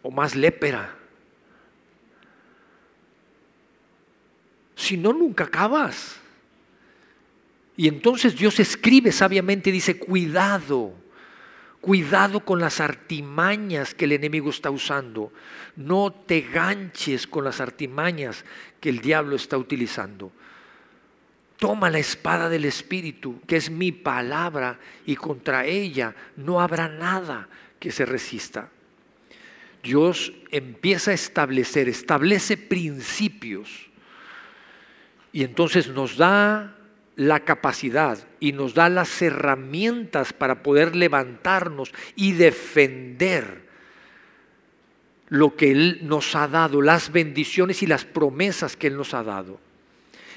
o 0.03 0.11
más 0.11 0.35
lépera. 0.35 0.97
Si 4.75 4.97
no, 4.97 5.13
nunca 5.13 5.45
acabas. 5.45 6.17
Y 7.77 7.87
entonces 7.87 8.37
Dios 8.37 8.59
escribe 8.59 9.13
sabiamente 9.13 9.71
y 9.71 9.75
dice, 9.75 10.01
cuidado, 10.01 10.95
cuidado 11.81 12.41
con 12.41 12.59
las 12.59 12.81
artimañas 12.81 13.95
que 13.95 14.07
el 14.07 14.13
enemigo 14.13 14.51
está 14.51 14.69
usando. 14.69 15.33
No 15.77 16.11
te 16.11 16.41
ganches 16.41 17.29
con 17.29 17.45
las 17.45 17.61
artimañas 17.61 18.45
que 18.81 18.89
el 18.89 18.99
diablo 18.99 19.37
está 19.37 19.59
utilizando. 19.59 20.33
Toma 21.59 21.91
la 21.91 21.99
espada 21.99 22.49
del 22.49 22.65
Espíritu, 22.65 23.41
que 23.47 23.57
es 23.57 23.69
mi 23.71 23.91
palabra, 23.91 24.79
y 25.05 25.17
contra 25.17 25.67
ella 25.67 26.15
no 26.37 26.61
habrá 26.61 26.89
nada 26.89 27.49
que 27.81 27.91
se 27.91 28.07
resista. 28.07 28.71
Dios 29.83 30.33
empieza 30.51 31.11
a 31.11 31.15
establecer, 31.15 31.89
establece 31.89 32.57
principios 32.57 33.89
y 35.33 35.45
entonces 35.45 35.89
nos 35.89 36.17
da 36.17 36.77
la 37.17 37.41
capacidad 37.41 38.19
y 38.39 38.53
nos 38.53 38.75
da 38.75 38.89
las 38.89 39.21
herramientas 39.21 40.33
para 40.33 40.63
poder 40.63 40.95
levantarnos 40.95 41.93
y 42.15 42.33
defender 42.33 43.67
lo 45.29 45.57
que 45.57 45.73
Él 45.73 46.01
nos 46.03 46.35
ha 46.37 46.49
dado, 46.49 46.81
las 46.81 47.13
bendiciones 47.13 47.83
y 47.83 47.87
las 47.87 48.05
promesas 48.05 48.77
que 48.77 48.87
Él 48.87 48.97
nos 48.97 49.15
ha 49.15 49.23
dado. 49.23 49.61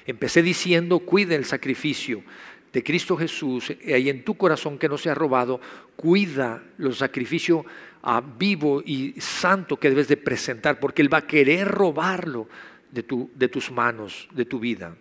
Empecé 0.06 0.42
diciendo, 0.42 1.00
cuida 1.00 1.36
el 1.36 1.46
sacrificio 1.46 2.24
de 2.72 2.84
Cristo 2.84 3.18
Jesús 3.18 3.74
y 3.82 3.94
ahí 3.94 4.10
en 4.10 4.24
tu 4.24 4.36
corazón 4.36 4.78
que 4.78 4.88
no 4.88 4.98
se 4.98 5.10
ha 5.10 5.16
robado, 5.16 5.60
cuida 5.96 6.64
los 6.78 6.98
sacrificios 7.00 7.66
ah, 8.04 8.22
vivo 8.22 8.82
y 8.86 9.14
santo 9.20 9.78
que 9.78 9.90
debes 9.90 10.08
de 10.08 10.18
presentar, 10.18 10.80
porque 10.80 11.02
Él 11.02 11.14
va 11.14 11.20
a 11.20 11.28
querer 11.28 11.68
robarlo 11.68 12.48
de, 12.92 13.04
tu, 13.04 13.30
de 13.36 13.48
tus 13.48 13.72
manos, 13.72 14.28
de 14.32 14.46
tu 14.46 14.60
vida. 14.60 14.96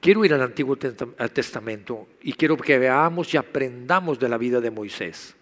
Quiero 0.00 0.24
ir 0.24 0.34
al 0.34 0.42
Antiguo 0.42 0.76
Testamento 0.76 2.08
y 2.22 2.32
quiero 2.32 2.56
que 2.56 2.76
veamos 2.76 3.32
y 3.32 3.36
aprendamos 3.36 4.18
de 4.18 4.28
la 4.28 4.36
vida 4.36 4.60
de 4.60 4.70
Moisés. 4.70 5.36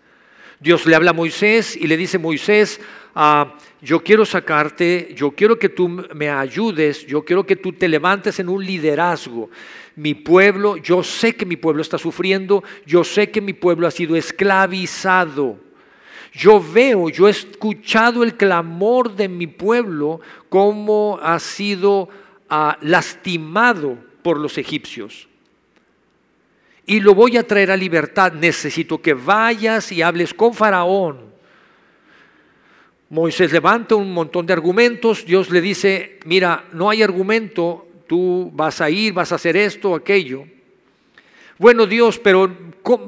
Dios 0.60 0.84
le 0.84 0.94
habla 0.94 1.12
a 1.12 1.14
Moisés 1.14 1.74
y 1.74 1.86
le 1.86 1.96
dice, 1.96 2.18
Moisés, 2.18 2.82
ah, 3.14 3.56
yo 3.80 4.04
quiero 4.04 4.26
sacarte, 4.26 5.10
yo 5.16 5.30
quiero 5.30 5.58
que 5.58 5.70
tú 5.70 5.88
me 5.88 6.28
ayudes, 6.28 7.06
yo 7.06 7.24
quiero 7.24 7.46
que 7.46 7.56
tú 7.56 7.72
te 7.72 7.88
levantes 7.88 8.38
en 8.40 8.50
un 8.50 8.62
liderazgo. 8.62 9.48
Mi 9.96 10.14
pueblo, 10.14 10.76
yo 10.76 11.02
sé 11.02 11.34
que 11.34 11.46
mi 11.46 11.56
pueblo 11.56 11.80
está 11.80 11.96
sufriendo, 11.96 12.62
yo 12.84 13.04
sé 13.04 13.30
que 13.30 13.40
mi 13.40 13.54
pueblo 13.54 13.86
ha 13.86 13.90
sido 13.90 14.16
esclavizado. 14.16 15.58
Yo 16.30 16.62
veo, 16.62 17.08
yo 17.08 17.26
he 17.26 17.30
escuchado 17.30 18.22
el 18.22 18.36
clamor 18.36 19.16
de 19.16 19.30
mi 19.30 19.46
pueblo, 19.46 20.20
cómo 20.50 21.18
ha 21.22 21.38
sido 21.38 22.10
ah, 22.50 22.76
lastimado 22.82 23.96
por 24.22 24.38
los 24.38 24.58
egipcios 24.58 25.29
y 26.86 27.00
lo 27.00 27.14
voy 27.14 27.36
a 27.36 27.46
traer 27.46 27.70
a 27.70 27.76
libertad. 27.76 28.32
Necesito 28.32 29.00
que 29.00 29.14
vayas 29.14 29.92
y 29.92 30.02
hables 30.02 30.34
con 30.34 30.54
Faraón. 30.54 31.30
Moisés 33.08 33.52
levanta 33.52 33.96
un 33.96 34.12
montón 34.12 34.46
de 34.46 34.52
argumentos. 34.52 35.24
Dios 35.24 35.50
le 35.50 35.60
dice, 35.60 36.20
mira, 36.24 36.64
no 36.72 36.88
hay 36.88 37.02
argumento, 37.02 37.86
tú 38.06 38.50
vas 38.54 38.80
a 38.80 38.88
ir, 38.88 39.12
vas 39.12 39.32
a 39.32 39.34
hacer 39.34 39.56
esto, 39.56 39.94
aquello. 39.94 40.44
Bueno 41.58 41.86
Dios, 41.86 42.18
pero 42.18 42.50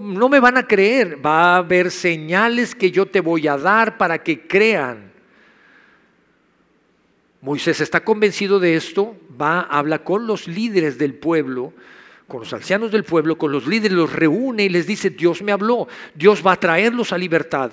no 0.01 0.29
me 0.29 0.41
van 0.41 0.59
a 0.59 0.67
creer. 0.67 1.25
Va 1.25 1.55
a 1.55 1.57
haber 1.59 1.91
señales 1.91 2.75
que 2.75 2.91
yo 2.91 3.07
te 3.07 3.21
voy 3.21 3.49
a 3.49 3.57
dar 3.57 3.97
para 3.97 4.23
que 4.23 4.47
crean. 4.47 5.13
Moisés 7.41 7.81
está 7.81 8.05
convencido 8.05 8.61
de 8.61 8.77
esto, 8.77 9.17
va, 9.41 9.63
habla 9.63 10.05
con 10.05 10.29
los 10.29 10.47
líderes 10.47 10.99
del 10.99 11.15
pueblo 11.15 11.73
con 12.33 12.41
los 12.41 12.53
ancianos 12.55 12.91
del 12.91 13.05
pueblo, 13.05 13.37
con 13.37 13.53
los 13.53 13.67
líderes, 13.67 13.95
los 13.95 14.11
reúne 14.11 14.65
y 14.65 14.71
les 14.71 14.87
dice, 14.87 15.11
Dios 15.11 15.43
me 15.43 15.53
habló, 15.53 15.87
Dios 16.15 16.43
va 16.45 16.53
a 16.53 16.57
traerlos 16.59 17.13
a 17.13 17.19
libertad. 17.19 17.73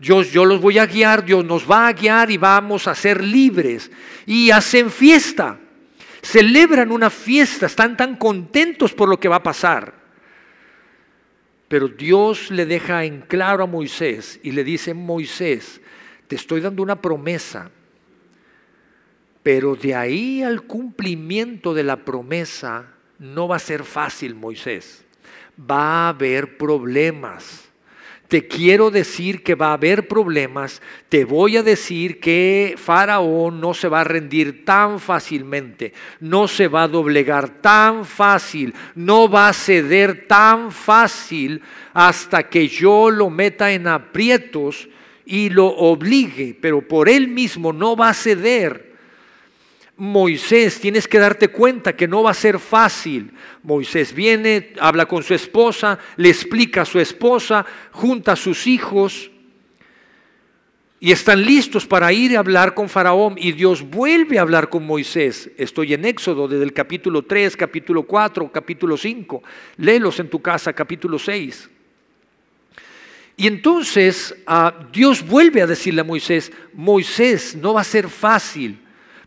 Dios, 0.00 0.32
yo 0.32 0.46
los 0.46 0.58
voy 0.58 0.78
a 0.78 0.86
guiar, 0.86 1.22
Dios 1.22 1.44
nos 1.44 1.70
va 1.70 1.88
a 1.88 1.92
guiar 1.92 2.30
y 2.30 2.38
vamos 2.38 2.88
a 2.88 2.94
ser 2.94 3.22
libres. 3.22 3.90
Y 4.24 4.50
hacen 4.50 4.90
fiesta, 4.90 5.60
celebran 6.22 6.90
una 6.90 7.10
fiesta, 7.10 7.66
están 7.66 7.94
tan 7.94 8.16
contentos 8.16 8.94
por 8.94 9.06
lo 9.06 9.20
que 9.20 9.28
va 9.28 9.36
a 9.36 9.42
pasar. 9.42 9.92
Pero 11.68 11.86
Dios 11.86 12.50
le 12.50 12.64
deja 12.64 13.04
en 13.04 13.20
claro 13.20 13.64
a 13.64 13.66
Moisés 13.66 14.40
y 14.42 14.52
le 14.52 14.64
dice, 14.64 14.94
Moisés, 14.94 15.78
te 16.26 16.36
estoy 16.36 16.62
dando 16.62 16.82
una 16.82 17.02
promesa, 17.02 17.70
pero 19.42 19.76
de 19.76 19.94
ahí 19.94 20.42
al 20.42 20.62
cumplimiento 20.62 21.74
de 21.74 21.82
la 21.82 21.96
promesa 21.96 22.93
no 23.18 23.48
va 23.48 23.56
a 23.56 23.60
ser 23.60 23.84
fácil, 23.84 24.34
Moisés. 24.34 25.04
Va 25.58 26.06
a 26.06 26.08
haber 26.08 26.56
problemas. 26.56 27.64
Te 28.28 28.48
quiero 28.48 28.90
decir 28.90 29.42
que 29.42 29.54
va 29.54 29.68
a 29.68 29.74
haber 29.74 30.08
problemas. 30.08 30.80
Te 31.08 31.24
voy 31.24 31.56
a 31.56 31.62
decir 31.62 32.18
que 32.18 32.74
Faraón 32.76 33.60
no 33.60 33.74
se 33.74 33.86
va 33.86 34.00
a 34.00 34.04
rendir 34.04 34.64
tan 34.64 34.98
fácilmente. 34.98 35.92
No 36.20 36.48
se 36.48 36.66
va 36.66 36.84
a 36.84 36.88
doblegar 36.88 37.60
tan 37.60 38.04
fácil. 38.04 38.74
No 38.94 39.28
va 39.28 39.48
a 39.48 39.52
ceder 39.52 40.26
tan 40.26 40.72
fácil 40.72 41.62
hasta 41.92 42.48
que 42.48 42.66
yo 42.66 43.10
lo 43.10 43.30
meta 43.30 43.70
en 43.72 43.86
aprietos 43.86 44.88
y 45.26 45.50
lo 45.50 45.66
obligue. 45.66 46.58
Pero 46.60 46.80
por 46.80 47.08
él 47.08 47.28
mismo 47.28 47.72
no 47.72 47.94
va 47.94 48.08
a 48.08 48.14
ceder. 48.14 48.93
Moisés, 49.96 50.80
tienes 50.80 51.06
que 51.06 51.18
darte 51.18 51.48
cuenta 51.48 51.94
que 51.94 52.08
no 52.08 52.22
va 52.22 52.32
a 52.32 52.34
ser 52.34 52.58
fácil. 52.58 53.32
Moisés 53.62 54.12
viene, 54.12 54.72
habla 54.80 55.06
con 55.06 55.22
su 55.22 55.34
esposa, 55.34 55.98
le 56.16 56.28
explica 56.28 56.82
a 56.82 56.84
su 56.84 56.98
esposa, 56.98 57.64
junta 57.92 58.32
a 58.32 58.36
sus 58.36 58.66
hijos 58.66 59.30
y 61.04 61.12
están 61.12 61.44
listos 61.44 61.86
para 61.86 62.12
ir 62.14 62.34
a 62.34 62.40
hablar 62.40 62.72
con 62.72 62.88
Faraón 62.88 63.34
y 63.36 63.52
Dios 63.52 63.82
vuelve 63.82 64.38
a 64.38 64.40
hablar 64.40 64.70
con 64.70 64.86
Moisés. 64.86 65.50
Estoy 65.58 65.92
en 65.92 66.06
Éxodo 66.06 66.48
desde 66.48 66.64
el 66.64 66.72
capítulo 66.72 67.22
3, 67.22 67.56
capítulo 67.56 68.04
4, 68.04 68.50
capítulo 68.50 68.96
5. 68.96 69.42
Léelos 69.76 70.18
en 70.18 70.30
tu 70.30 70.40
casa, 70.40 70.72
capítulo 70.72 71.18
6. 71.18 71.68
Y 73.36 73.46
entonces 73.46 74.34
ah, 74.46 74.72
Dios 74.92 75.26
vuelve 75.26 75.60
a 75.60 75.66
decirle 75.66 76.00
a 76.00 76.04
Moisés, 76.04 76.50
Moisés, 76.72 77.54
no 77.54 77.74
va 77.74 77.82
a 77.82 77.84
ser 77.84 78.08
fácil, 78.08 78.78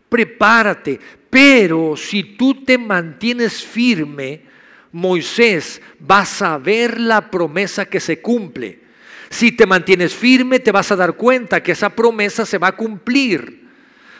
prepárate, 0.08 0.98
pero 1.30 1.96
si 1.96 2.22
tú 2.36 2.64
te 2.64 2.78
mantienes 2.78 3.62
firme, 3.62 4.42
Moisés, 4.92 5.82
vas 5.98 6.40
a 6.42 6.58
ver 6.58 6.98
la 6.98 7.30
promesa 7.30 7.84
que 7.84 8.00
se 8.00 8.20
cumple. 8.20 8.80
Si 9.30 9.52
te 9.52 9.66
mantienes 9.66 10.14
firme, 10.14 10.58
te 10.58 10.72
vas 10.72 10.90
a 10.90 10.96
dar 10.96 11.14
cuenta 11.14 11.62
que 11.62 11.72
esa 11.72 11.90
promesa 11.90 12.46
se 12.46 12.58
va 12.58 12.68
a 12.68 12.76
cumplir. 12.76 13.68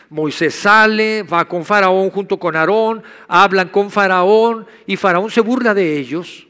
Moisés 0.09 0.55
sale, 0.55 1.23
va 1.23 1.47
con 1.47 1.65
Faraón 1.65 2.09
junto 2.09 2.39
con 2.39 2.55
Aarón, 2.55 3.03
hablan 3.27 3.69
con 3.69 3.91
Faraón 3.91 4.65
y 4.87 4.95
Faraón 4.95 5.29
se 5.29 5.41
burla 5.41 5.73
de 5.73 5.97
ellos. 5.97 6.47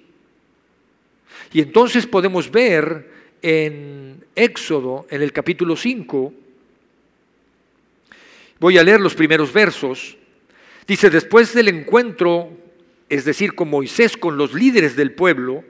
Y 1.51 1.61
entonces 1.61 2.05
podemos 2.05 2.51
ver 2.51 3.11
en 3.41 4.23
Éxodo, 4.35 5.07
en 5.09 5.21
el 5.21 5.33
capítulo 5.33 5.75
5, 5.75 6.33
voy 8.59 8.77
a 8.77 8.83
leer 8.83 8.99
los 8.99 9.15
primeros 9.15 9.53
versos, 9.53 10.17
dice, 10.87 11.09
después 11.09 11.53
del 11.53 11.69
encuentro, 11.69 12.51
es 13.07 13.25
decir, 13.25 13.55
con 13.55 13.69
Moisés, 13.69 14.17
con 14.17 14.37
los 14.37 14.53
líderes 14.53 14.95
del 14.95 15.13
pueblo, 15.13 15.63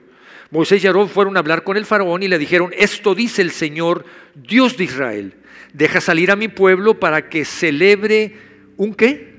Moisés 0.50 0.82
y 0.82 0.86
Aarón 0.86 1.08
fueron 1.08 1.36
a 1.36 1.40
hablar 1.40 1.62
con 1.62 1.76
el 1.76 1.86
faraón 1.86 2.22
y 2.22 2.28
le 2.28 2.38
dijeron, 2.38 2.72
esto 2.76 3.14
dice 3.14 3.40
el 3.40 3.52
Señor, 3.52 4.04
Dios 4.34 4.76
de 4.76 4.84
Israel, 4.84 5.34
deja 5.72 6.00
salir 6.00 6.30
a 6.30 6.36
mi 6.36 6.48
pueblo 6.48 6.98
para 6.98 7.28
que 7.28 7.44
celebre 7.44 8.34
un 8.76 8.94
qué? 8.94 9.36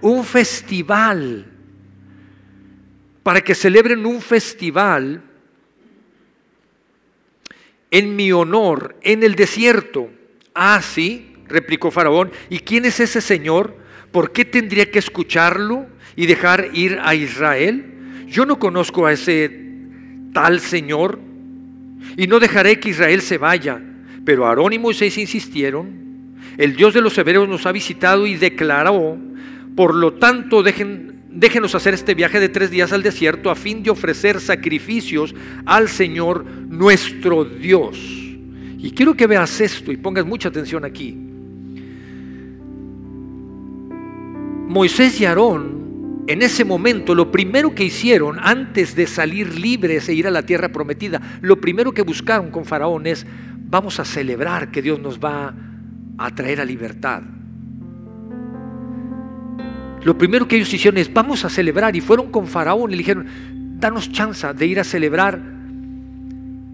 Un 0.00 0.24
festival. 0.24 1.46
Para 3.22 3.42
que 3.42 3.54
celebren 3.54 4.06
un 4.06 4.22
festival 4.22 5.22
en 7.90 8.16
mi 8.16 8.32
honor 8.32 8.96
en 9.02 9.22
el 9.22 9.34
desierto. 9.34 10.08
Ah, 10.54 10.80
sí, 10.82 11.29
replicó 11.50 11.90
Faraón, 11.90 12.30
¿y 12.48 12.60
quién 12.60 12.84
es 12.84 13.00
ese 13.00 13.20
Señor? 13.20 13.76
¿Por 14.12 14.32
qué 14.32 14.44
tendría 14.44 14.90
que 14.90 14.98
escucharlo 14.98 15.86
y 16.16 16.26
dejar 16.26 16.70
ir 16.72 16.98
a 17.02 17.14
Israel? 17.14 17.84
Yo 18.26 18.46
no 18.46 18.58
conozco 18.58 19.06
a 19.06 19.12
ese 19.12 19.50
tal 20.32 20.60
Señor, 20.60 21.18
y 22.16 22.26
no 22.26 22.40
dejaré 22.40 22.80
que 22.80 22.90
Israel 22.90 23.22
se 23.22 23.38
vaya. 23.38 23.80
Pero 24.24 24.46
Aarón 24.46 24.72
y 24.72 24.78
Moisés 24.78 25.16
insistieron, 25.18 26.36
el 26.58 26.76
Dios 26.76 26.94
de 26.94 27.00
los 27.00 27.16
hebreos 27.16 27.48
nos 27.48 27.66
ha 27.66 27.72
visitado 27.72 28.26
y 28.26 28.36
declaró, 28.36 29.18
por 29.76 29.94
lo 29.94 30.14
tanto 30.14 30.62
dejen, 30.62 31.22
déjenos 31.30 31.74
hacer 31.74 31.94
este 31.94 32.14
viaje 32.14 32.40
de 32.40 32.48
tres 32.48 32.70
días 32.70 32.92
al 32.92 33.02
desierto 33.02 33.50
a 33.50 33.54
fin 33.54 33.82
de 33.82 33.90
ofrecer 33.90 34.40
sacrificios 34.40 35.34
al 35.64 35.88
Señor 35.88 36.44
nuestro 36.44 37.44
Dios. 37.44 37.98
Y 38.78 38.92
quiero 38.92 39.14
que 39.14 39.26
veas 39.26 39.60
esto 39.60 39.92
y 39.92 39.96
pongas 39.96 40.26
mucha 40.26 40.48
atención 40.48 40.84
aquí. 40.84 41.29
Moisés 44.70 45.20
y 45.20 45.24
Aarón 45.24 46.22
en 46.28 46.42
ese 46.42 46.64
momento 46.64 47.12
lo 47.16 47.32
primero 47.32 47.74
que 47.74 47.82
hicieron 47.82 48.38
antes 48.38 48.94
de 48.94 49.08
salir 49.08 49.58
libres 49.58 50.08
e 50.08 50.14
ir 50.14 50.28
a 50.28 50.30
la 50.30 50.44
tierra 50.44 50.68
prometida, 50.68 51.20
lo 51.40 51.60
primero 51.60 51.90
que 51.90 52.02
buscaron 52.02 52.52
con 52.52 52.64
Faraón 52.64 53.08
es, 53.08 53.26
vamos 53.68 53.98
a 53.98 54.04
celebrar 54.04 54.70
que 54.70 54.80
Dios 54.80 55.00
nos 55.00 55.18
va 55.18 55.52
a 56.16 56.30
traer 56.36 56.60
a 56.60 56.64
libertad. 56.64 57.22
Lo 60.04 60.16
primero 60.16 60.46
que 60.46 60.54
ellos 60.54 60.72
hicieron 60.72 60.98
es, 60.98 61.12
vamos 61.12 61.44
a 61.44 61.48
celebrar, 61.48 61.96
y 61.96 62.00
fueron 62.00 62.30
con 62.30 62.46
Faraón 62.46 62.90
y 62.90 62.92
le 62.92 62.98
dijeron, 62.98 63.26
danos 63.80 64.12
chance 64.12 64.46
de 64.54 64.66
ir 64.66 64.78
a 64.78 64.84
celebrar 64.84 65.42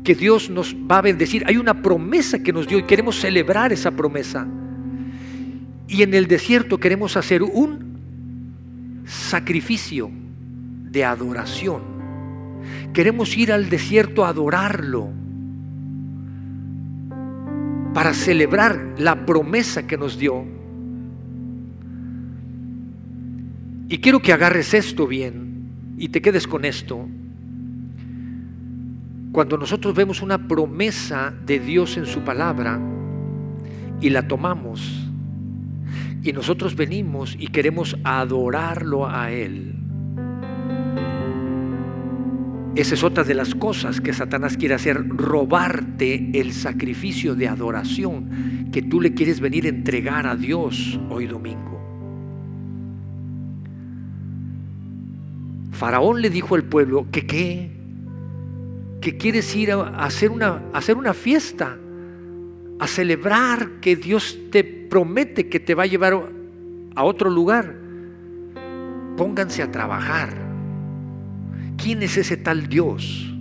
que 0.05 0.15
Dios 0.15 0.51
nos 0.51 0.77
va 0.77 0.99
a 0.99 1.03
bendecir. 1.03 1.45
Hay 1.47 1.57
una 1.57 1.81
promesa 1.81 2.43
que 2.43 2.53
nos 2.53 2.69
dio 2.69 2.79
y 2.79 2.83
queremos 2.83 3.19
celebrar 3.19 3.73
esa 3.73 3.91
promesa. 3.91 4.47
Y 5.89 6.03
en 6.03 6.13
el 6.13 6.27
desierto 6.27 6.77
queremos 6.77 7.17
hacer 7.17 7.43
un 7.43 7.86
sacrificio 9.07 10.11
de 10.91 11.05
adoración. 11.05 11.83
Queremos 12.93 13.37
ir 13.37 13.53
al 13.53 13.71
desierto 13.71 14.25
a 14.25 14.29
adorarlo 14.29 15.09
para 17.95 18.13
celebrar 18.13 18.95
la 18.99 19.25
promesa 19.25 19.87
que 19.87 19.97
nos 19.97 20.19
dio. 20.19 20.45
Y 23.89 23.99
quiero 23.99 24.21
que 24.21 24.33
agarres 24.33 24.75
esto 24.75 25.07
bien 25.07 25.95
y 25.97 26.09
te 26.09 26.21
quedes 26.21 26.47
con 26.47 26.65
esto. 26.65 27.07
Cuando 29.33 29.57
nosotros 29.57 29.95
vemos 29.95 30.23
una 30.23 30.49
promesa 30.49 31.33
de 31.45 31.61
Dios 31.61 31.97
en 31.97 32.07
su 32.07 32.21
palabra 32.21 32.81
y 34.01 34.11
la 34.11 34.27
tomamos, 34.27 35.06
y 36.23 36.33
nosotros 36.33 36.75
venimos 36.77 37.37
y 37.39 37.49
queremos 37.49 37.97
adorarlo 38.05 39.09
a 39.09 39.31
Él. 39.31 39.75
Esa 42.77 42.95
es 42.95 43.03
otra 43.03 43.25
de 43.25 43.33
las 43.33 43.55
cosas 43.55 44.03
que 44.03 44.13
Satanás 44.13 44.59
quiere 44.59 44.75
hacer, 44.75 45.09
robarte 45.09 46.31
el 46.39 46.53
sacrificio 46.53 47.35
de 47.35 47.49
adoración 47.49 48.69
que 48.71 48.83
tú 48.83 49.01
le 49.01 49.15
quieres 49.15 49.41
venir 49.41 49.65
a 49.65 49.71
entregar 49.71 50.27
a 50.27 50.37
Dios 50.37 51.01
hoy 51.09 51.27
domingo. 51.27 51.81
Faraón 55.73 56.21
le 56.21 56.29
dijo 56.29 56.55
al 56.55 56.65
pueblo 56.65 57.07
que 57.11 57.27
qué, 57.27 57.71
quieres 59.19 59.55
ir 59.55 59.73
a 59.73 60.05
hacer 60.05 60.31
una, 60.31 60.63
a 60.73 60.79
hacer 60.79 60.97
una 60.97 61.15
fiesta, 61.15 61.79
a 62.79 62.87
celebrar 62.87 63.81
que 63.81 63.97
Dios 63.97 64.39
te 64.51 64.65
promete 64.65 65.49
que 65.49 65.61
te 65.61 65.75
va 65.75 65.85
a 65.85 65.87
llevar 65.87 66.15
a 66.95 67.05
otro 67.05 67.31
lugar. 67.31 67.75
Pónganse 69.17 69.63
a 69.63 69.71
trabajar. 69.71 70.31
¿Quién 71.77 72.03
es 72.03 72.17
ese 72.17 72.37
tal 72.37 72.69
Dios? 72.69 73.33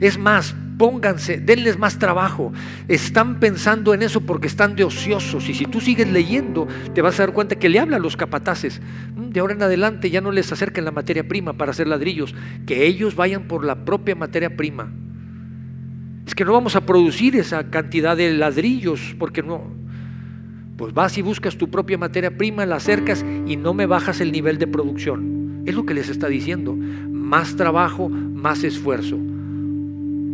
Es 0.00 0.18
más, 0.18 0.54
pónganse, 0.78 1.38
denles 1.38 1.78
más 1.78 1.98
trabajo. 1.98 2.52
Están 2.86 3.40
pensando 3.40 3.92
en 3.92 4.02
eso 4.02 4.20
porque 4.20 4.46
están 4.46 4.76
de 4.76 4.84
ociosos. 4.84 5.48
Y 5.48 5.54
si 5.54 5.66
tú 5.66 5.80
sigues 5.80 6.08
leyendo, 6.08 6.66
te 6.94 7.02
vas 7.02 7.18
a 7.18 7.24
dar 7.24 7.32
cuenta 7.32 7.56
que 7.56 7.68
le 7.68 7.80
hablan 7.80 8.02
los 8.02 8.16
capataces. 8.16 8.80
Mm, 9.16 9.30
de 9.30 9.40
ahora 9.40 9.54
en 9.54 9.62
adelante 9.62 10.10
ya 10.10 10.20
no 10.20 10.30
les 10.30 10.50
acerquen 10.52 10.84
la 10.84 10.92
materia 10.92 11.26
prima 11.26 11.52
para 11.54 11.72
hacer 11.72 11.88
ladrillos, 11.88 12.34
que 12.66 12.86
ellos 12.86 13.16
vayan 13.16 13.48
por 13.48 13.64
la 13.64 13.84
propia 13.84 14.14
materia 14.14 14.56
prima. 14.56 14.90
Es 16.28 16.34
que 16.34 16.44
no 16.44 16.52
vamos 16.52 16.76
a 16.76 16.84
producir 16.84 17.36
esa 17.36 17.70
cantidad 17.70 18.14
de 18.14 18.30
ladrillos 18.34 19.16
porque 19.18 19.42
no, 19.42 19.62
pues 20.76 20.92
vas 20.92 21.16
y 21.16 21.22
buscas 21.22 21.56
tu 21.56 21.70
propia 21.70 21.96
materia 21.96 22.36
prima, 22.36 22.66
la 22.66 22.76
acercas 22.76 23.24
y 23.46 23.56
no 23.56 23.72
me 23.72 23.86
bajas 23.86 24.20
el 24.20 24.30
nivel 24.30 24.58
de 24.58 24.66
producción. 24.66 25.62
Es 25.64 25.74
lo 25.74 25.86
que 25.86 25.94
les 25.94 26.10
está 26.10 26.28
diciendo. 26.28 26.76
Más 26.76 27.56
trabajo, 27.56 28.10
más 28.10 28.62
esfuerzo. 28.62 29.16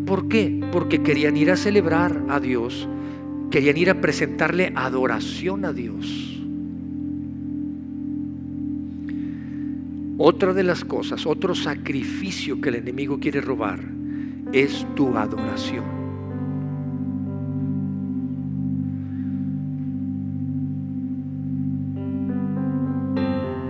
¿Por 0.04 0.26
qué? 0.26 0.64
Porque 0.72 1.00
querían 1.00 1.36
ir 1.36 1.52
a 1.52 1.56
celebrar 1.56 2.24
a 2.28 2.40
Dios, 2.40 2.88
querían 3.52 3.76
ir 3.76 3.88
a 3.88 4.00
presentarle 4.00 4.72
adoración 4.74 5.64
a 5.64 5.72
Dios. 5.72 6.42
Otra 10.18 10.54
de 10.54 10.64
las 10.64 10.84
cosas, 10.84 11.24
otro 11.24 11.54
sacrificio 11.54 12.60
que 12.60 12.70
el 12.70 12.74
enemigo 12.74 13.20
quiere 13.20 13.40
robar 13.40 13.94
es 14.54 14.86
tu 14.94 15.16
adoración. 15.16 15.84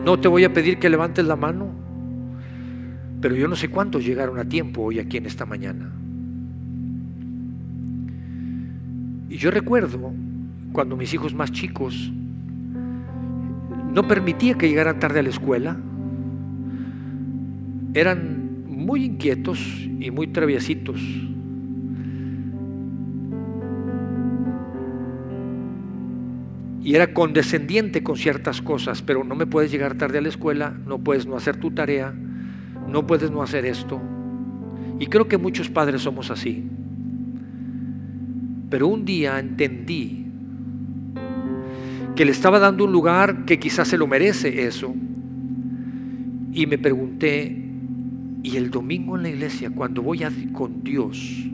No 0.05 0.21
te 0.21 0.29
voy 0.29 0.45
a 0.45 0.53
pedir 0.53 0.79
que 0.79 0.91
levantes 0.91 1.25
la 1.25 1.37
mano, 1.37 1.69
pero 3.23 3.35
yo 3.35 3.49
no 3.49 3.57
sé 3.57 3.71
cuántos 3.71 4.05
llegaron 4.05 4.39
a 4.39 4.45
tiempo 4.45 4.83
hoy 4.83 4.99
aquí 4.99 5.17
en 5.17 5.25
esta 5.25 5.47
mañana. 5.47 5.91
Y 9.31 9.39
yo 9.39 9.51
recuerdo 9.51 10.13
cuando 10.75 10.99
mis 10.99 11.15
hijos 11.15 11.33
más 11.33 11.51
chicos 11.51 12.13
no 13.91 14.07
permitía 14.07 14.59
que 14.59 14.69
llegaran 14.69 14.99
tarde 14.99 15.21
a 15.21 15.23
la 15.23 15.31
escuela. 15.31 15.79
Eran 17.95 18.34
muy 18.85 19.05
inquietos 19.05 19.59
y 20.01 20.11
muy 20.11 20.29
traviesitos. 20.29 21.01
y 26.85 26.95
era 26.95 27.15
condescendiente 27.15 28.03
con 28.03 28.17
ciertas 28.17 28.61
cosas, 28.61 29.01
pero 29.01 29.25
no 29.25 29.35
me 29.35 29.47
puedes 29.47 29.71
llegar 29.71 29.95
tarde 29.95 30.19
a 30.19 30.21
la 30.21 30.29
escuela, 30.29 30.77
no 30.87 30.99
puedes 30.99 31.27
no 31.27 31.35
hacer 31.35 31.57
tu 31.57 31.71
tarea, 31.71 32.15
no 32.87 33.07
puedes 33.07 33.31
no 33.31 33.43
hacer 33.43 33.65
esto. 33.65 34.03
Y 35.01 35.07
creo 35.07 35.27
que 35.27 35.39
muchos 35.39 35.71
padres 35.71 36.03
somos 36.03 36.31
así. 36.31 36.69
Pero 38.69 38.89
un 38.89 39.07
día 39.07 39.39
entendí 39.39 40.27
que 42.15 42.27
le 42.27 42.33
estaba 42.33 42.59
dando 42.59 42.85
un 42.85 42.93
lugar 42.93 43.47
que 43.47 43.59
quizás 43.59 43.89
se 43.89 43.97
lo 43.97 44.07
merece 44.07 44.67
eso. 44.67 44.95
Y 46.53 46.67
me 46.67 46.77
pregunté, 46.77 47.65
¿y 48.45 48.59
el 48.59 48.71
domingo 48.71 49.17
en 49.17 49.23
la 49.23 49.31
iglesia, 49.31 49.71
cuando 49.75 50.03
voy 50.03 50.23
a, 50.23 50.31
con 50.53 50.85
Dios, 50.85 51.47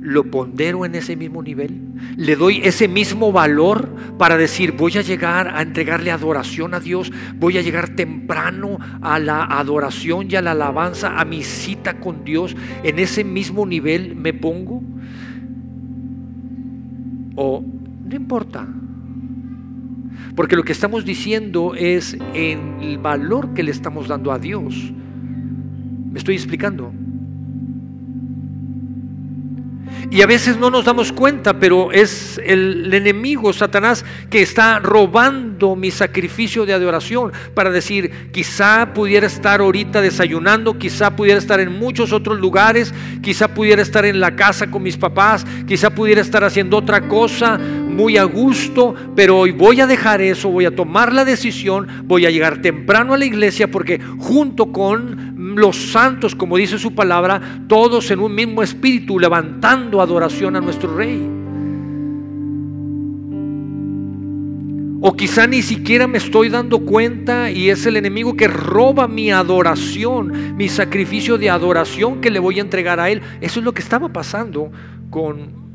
lo 0.00 0.28
pondero 0.28 0.84
en 0.84 0.96
ese 0.96 1.14
mismo 1.14 1.40
nivel? 1.40 1.80
¿Le 2.16 2.34
doy 2.34 2.60
ese 2.64 2.88
mismo 2.88 3.30
valor 3.30 3.94
para 4.18 4.36
decir, 4.36 4.72
voy 4.72 4.98
a 4.98 5.02
llegar 5.02 5.46
a 5.54 5.62
entregarle 5.62 6.10
adoración 6.10 6.74
a 6.74 6.80
Dios? 6.80 7.12
¿Voy 7.36 7.58
a 7.58 7.62
llegar 7.62 7.90
temprano 7.90 8.78
a 9.00 9.20
la 9.20 9.44
adoración 9.44 10.26
y 10.28 10.34
a 10.34 10.42
la 10.42 10.50
alabanza, 10.50 11.18
a 11.18 11.24
mi 11.24 11.44
cita 11.44 12.00
con 12.00 12.24
Dios? 12.24 12.56
¿En 12.82 12.98
ese 12.98 13.22
mismo 13.22 13.64
nivel 13.64 14.16
me 14.16 14.34
pongo? 14.34 14.82
¿O 17.36 17.64
no 18.04 18.16
importa? 18.16 18.66
Porque 20.34 20.56
lo 20.56 20.64
que 20.64 20.72
estamos 20.72 21.04
diciendo 21.04 21.76
es 21.76 22.18
el 22.34 22.98
valor 22.98 23.54
que 23.54 23.62
le 23.62 23.70
estamos 23.70 24.08
dando 24.08 24.32
a 24.32 24.40
Dios. 24.40 24.92
¿Me 26.12 26.18
estoy 26.18 26.34
explicando? 26.36 26.92
Y 30.10 30.20
a 30.20 30.26
veces 30.26 30.58
no 30.58 30.68
nos 30.68 30.84
damos 30.84 31.10
cuenta, 31.10 31.58
pero 31.58 31.90
es 31.90 32.38
el 32.44 32.92
enemigo, 32.92 33.50
Satanás, 33.54 34.04
que 34.28 34.42
está 34.42 34.78
robando 34.78 35.74
mi 35.74 35.90
sacrificio 35.90 36.66
de 36.66 36.74
adoración 36.74 37.32
para 37.54 37.70
decir, 37.70 38.30
quizá 38.30 38.92
pudiera 38.92 39.26
estar 39.26 39.62
ahorita 39.62 40.02
desayunando, 40.02 40.76
quizá 40.76 41.16
pudiera 41.16 41.38
estar 41.38 41.60
en 41.60 41.72
muchos 41.72 42.12
otros 42.12 42.38
lugares, 42.38 42.92
quizá 43.22 43.48
pudiera 43.48 43.80
estar 43.80 44.04
en 44.04 44.20
la 44.20 44.36
casa 44.36 44.70
con 44.70 44.82
mis 44.82 44.98
papás, 44.98 45.46
quizá 45.66 45.88
pudiera 45.88 46.20
estar 46.20 46.44
haciendo 46.44 46.76
otra 46.76 47.08
cosa 47.08 47.58
muy 47.92 48.16
a 48.16 48.24
gusto, 48.24 48.94
pero 49.14 49.38
hoy 49.38 49.52
voy 49.52 49.80
a 49.80 49.86
dejar 49.86 50.20
eso, 50.20 50.48
voy 50.50 50.64
a 50.64 50.74
tomar 50.74 51.12
la 51.12 51.24
decisión, 51.24 51.86
voy 52.04 52.26
a 52.26 52.30
llegar 52.30 52.62
temprano 52.62 53.14
a 53.14 53.18
la 53.18 53.24
iglesia 53.24 53.70
porque 53.70 54.00
junto 54.18 54.72
con 54.72 55.54
los 55.56 55.92
santos, 55.92 56.34
como 56.34 56.56
dice 56.56 56.78
su 56.78 56.94
palabra, 56.94 57.40
todos 57.68 58.10
en 58.10 58.20
un 58.20 58.34
mismo 58.34 58.62
espíritu, 58.62 59.18
levantando 59.18 60.00
adoración 60.00 60.56
a 60.56 60.60
nuestro 60.60 60.96
rey. 60.96 61.42
O 65.04 65.16
quizá 65.16 65.48
ni 65.48 65.62
siquiera 65.62 66.06
me 66.06 66.18
estoy 66.18 66.48
dando 66.48 66.78
cuenta 66.78 67.50
y 67.50 67.70
es 67.70 67.86
el 67.86 67.96
enemigo 67.96 68.36
que 68.36 68.46
roba 68.46 69.08
mi 69.08 69.32
adoración, 69.32 70.56
mi 70.56 70.68
sacrificio 70.68 71.38
de 71.38 71.50
adoración 71.50 72.20
que 72.20 72.30
le 72.30 72.38
voy 72.38 72.58
a 72.58 72.62
entregar 72.62 73.00
a 73.00 73.10
él. 73.10 73.20
Eso 73.40 73.58
es 73.58 73.64
lo 73.64 73.74
que 73.74 73.82
estaba 73.82 74.10
pasando 74.10 74.70
con 75.10 75.71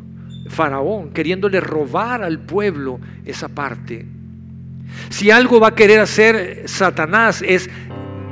Faraón, 0.49 1.11
queriéndole 1.11 1.59
robar 1.59 2.23
al 2.23 2.39
pueblo 2.39 2.99
esa 3.25 3.47
parte. 3.47 4.05
Si 5.09 5.31
algo 5.31 5.59
va 5.59 5.69
a 5.69 5.75
querer 5.75 5.99
hacer 5.99 6.63
Satanás 6.65 7.43
es 7.45 7.69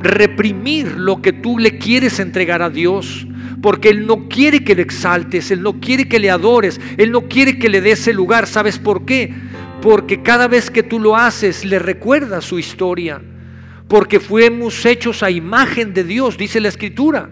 reprimir 0.02 0.92
lo 0.98 1.22
que 1.22 1.34
tú 1.34 1.58
le 1.58 1.78
quieres 1.78 2.20
entregar 2.20 2.62
a 2.62 2.70
Dios. 2.70 3.28
Porque 3.62 3.90
Él 3.90 4.06
no 4.06 4.28
quiere 4.28 4.64
que 4.64 4.76
le 4.76 4.84
exaltes, 4.84 5.50
Él 5.50 5.62
no 5.62 5.80
quiere 5.80 6.08
que 6.08 6.20
le 6.20 6.30
adores, 6.30 6.80
Él 6.98 7.12
no 7.12 7.28
quiere 7.28 7.58
que 7.58 7.70
le 7.70 7.82
des 7.82 8.02
ese 8.02 8.14
lugar. 8.14 8.48
¿Sabes 8.48 8.78
por 8.78 9.06
qué? 9.06 9.34
Porque 9.82 10.22
cada 10.22 10.48
vez 10.48 10.70
que 10.70 10.84
tú 10.84 11.00
lo 11.00 11.16
haces, 11.16 11.66
le 11.66 11.80
recuerda 11.80 12.42
su 12.42 12.60
historia. 12.60 13.22
Porque 13.88 14.20
fuimos 14.20 14.86
hechos 14.86 15.24
a 15.24 15.32
imagen 15.32 15.94
de 15.94 16.04
Dios, 16.04 16.38
dice 16.38 16.60
la 16.60 16.70
Escritura. 16.70 17.30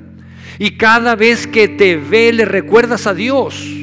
Y 0.60 0.72
cada 0.72 1.16
vez 1.16 1.46
que 1.46 1.68
te 1.68 1.98
ve, 1.98 2.32
le 2.32 2.46
recuerdas 2.46 3.06
a 3.06 3.14
Dios 3.14 3.83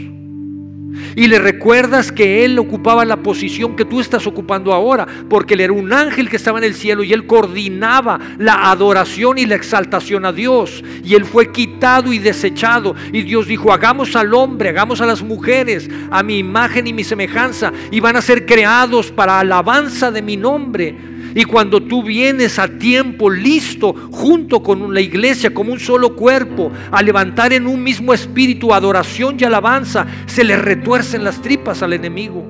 y 1.17 1.27
le 1.27 1.39
recuerdas 1.39 2.13
que 2.13 2.45
Él 2.45 2.59
ocupaba 2.59 3.05
la 3.05 3.17
posición 3.17 3.77
que 3.77 3.85
tú 3.85 4.01
estás 4.01 4.27
ocupando 4.27 4.73
ahora, 4.73 5.07
porque 5.29 5.55
Él 5.55 5.61
era 5.61 5.73
un 5.73 5.93
ángel 5.93 6.29
que 6.29 6.37
estaba 6.37 6.59
en 6.59 6.65
el 6.65 6.75
cielo 6.75 7.03
y 7.03 7.13
Él 7.13 7.27
coordinaba 7.27 8.19
la 8.39 8.71
adoración 8.71 9.39
y 9.39 9.47
la 9.47 9.55
exaltación 9.55 10.25
a 10.25 10.33
Dios. 10.33 10.83
Y 11.05 11.15
Él 11.15 11.25
fue 11.25 11.53
quitado 11.53 12.13
y 12.13 12.19
desechado. 12.19 12.95
Y 13.13 13.23
Dios 13.23 13.47
dijo, 13.47 13.73
hagamos 13.73 14.17
al 14.17 14.33
hombre, 14.35 14.71
hagamos 14.71 15.01
a 15.01 15.07
las 15.07 15.23
mujeres 15.23 15.89
a 16.11 16.23
mi 16.23 16.39
imagen 16.39 16.87
y 16.87 16.93
mi 16.93 17.05
semejanza, 17.05 17.73
y 17.91 18.01
van 18.01 18.17
a 18.17 18.23
ser 18.23 18.47
creados 18.47 19.11
para 19.11 19.41
alabanza 19.41 20.11
de 20.11 20.23
mi 20.23 20.37
nombre. 20.37 21.20
Y 21.35 21.45
cuando 21.45 21.83
tú 21.83 22.03
vienes 22.03 22.59
a 22.59 22.69
tiempo 22.69 23.31
listo, 23.31 23.95
junto 24.11 24.63
con 24.63 24.93
la 24.93 25.01
iglesia, 25.01 25.55
como 25.55 25.73
un 25.73 25.81
solo 25.81 26.17
cuerpo, 26.17 26.73
a 26.91 27.03
levantar 27.03 27.53
en 27.53 27.67
un 27.67 27.83
mismo 27.83 28.13
espíritu 28.13 28.73
adoración 28.73 29.37
y 29.39 29.45
alabanza, 29.45 30.07
se 30.27 30.45
le 30.45 30.57
retuercen 30.57 31.25
las 31.25 31.41
tripas 31.41 31.83
al 31.83 31.93
enemigo. 31.93 32.45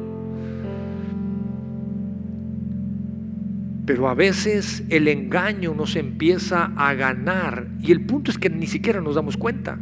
Pero 3.86 4.08
a 4.08 4.14
veces 4.14 4.84
el 4.88 5.08
engaño 5.08 5.74
nos 5.74 5.96
empieza 5.96 6.72
a 6.76 6.94
ganar 6.94 7.66
y 7.82 7.90
el 7.90 8.02
punto 8.02 8.30
es 8.30 8.38
que 8.38 8.48
ni 8.48 8.66
siquiera 8.66 9.00
nos 9.00 9.16
damos 9.16 9.36
cuenta. 9.36 9.78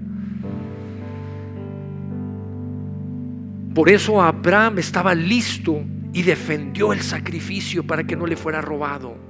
Por 3.75 3.91
eso 3.91 4.21
Abraham 4.21 4.79
estaba 4.79 5.15
listo 5.15 5.85
y 6.13 6.23
defendió 6.23 6.93
el 6.93 7.03
sacrificio 7.03 7.85
para 7.85 8.05
que 8.05 8.17
no 8.17 8.27
le 8.27 8.37
fuera 8.37 8.61
robado. 8.61 9.29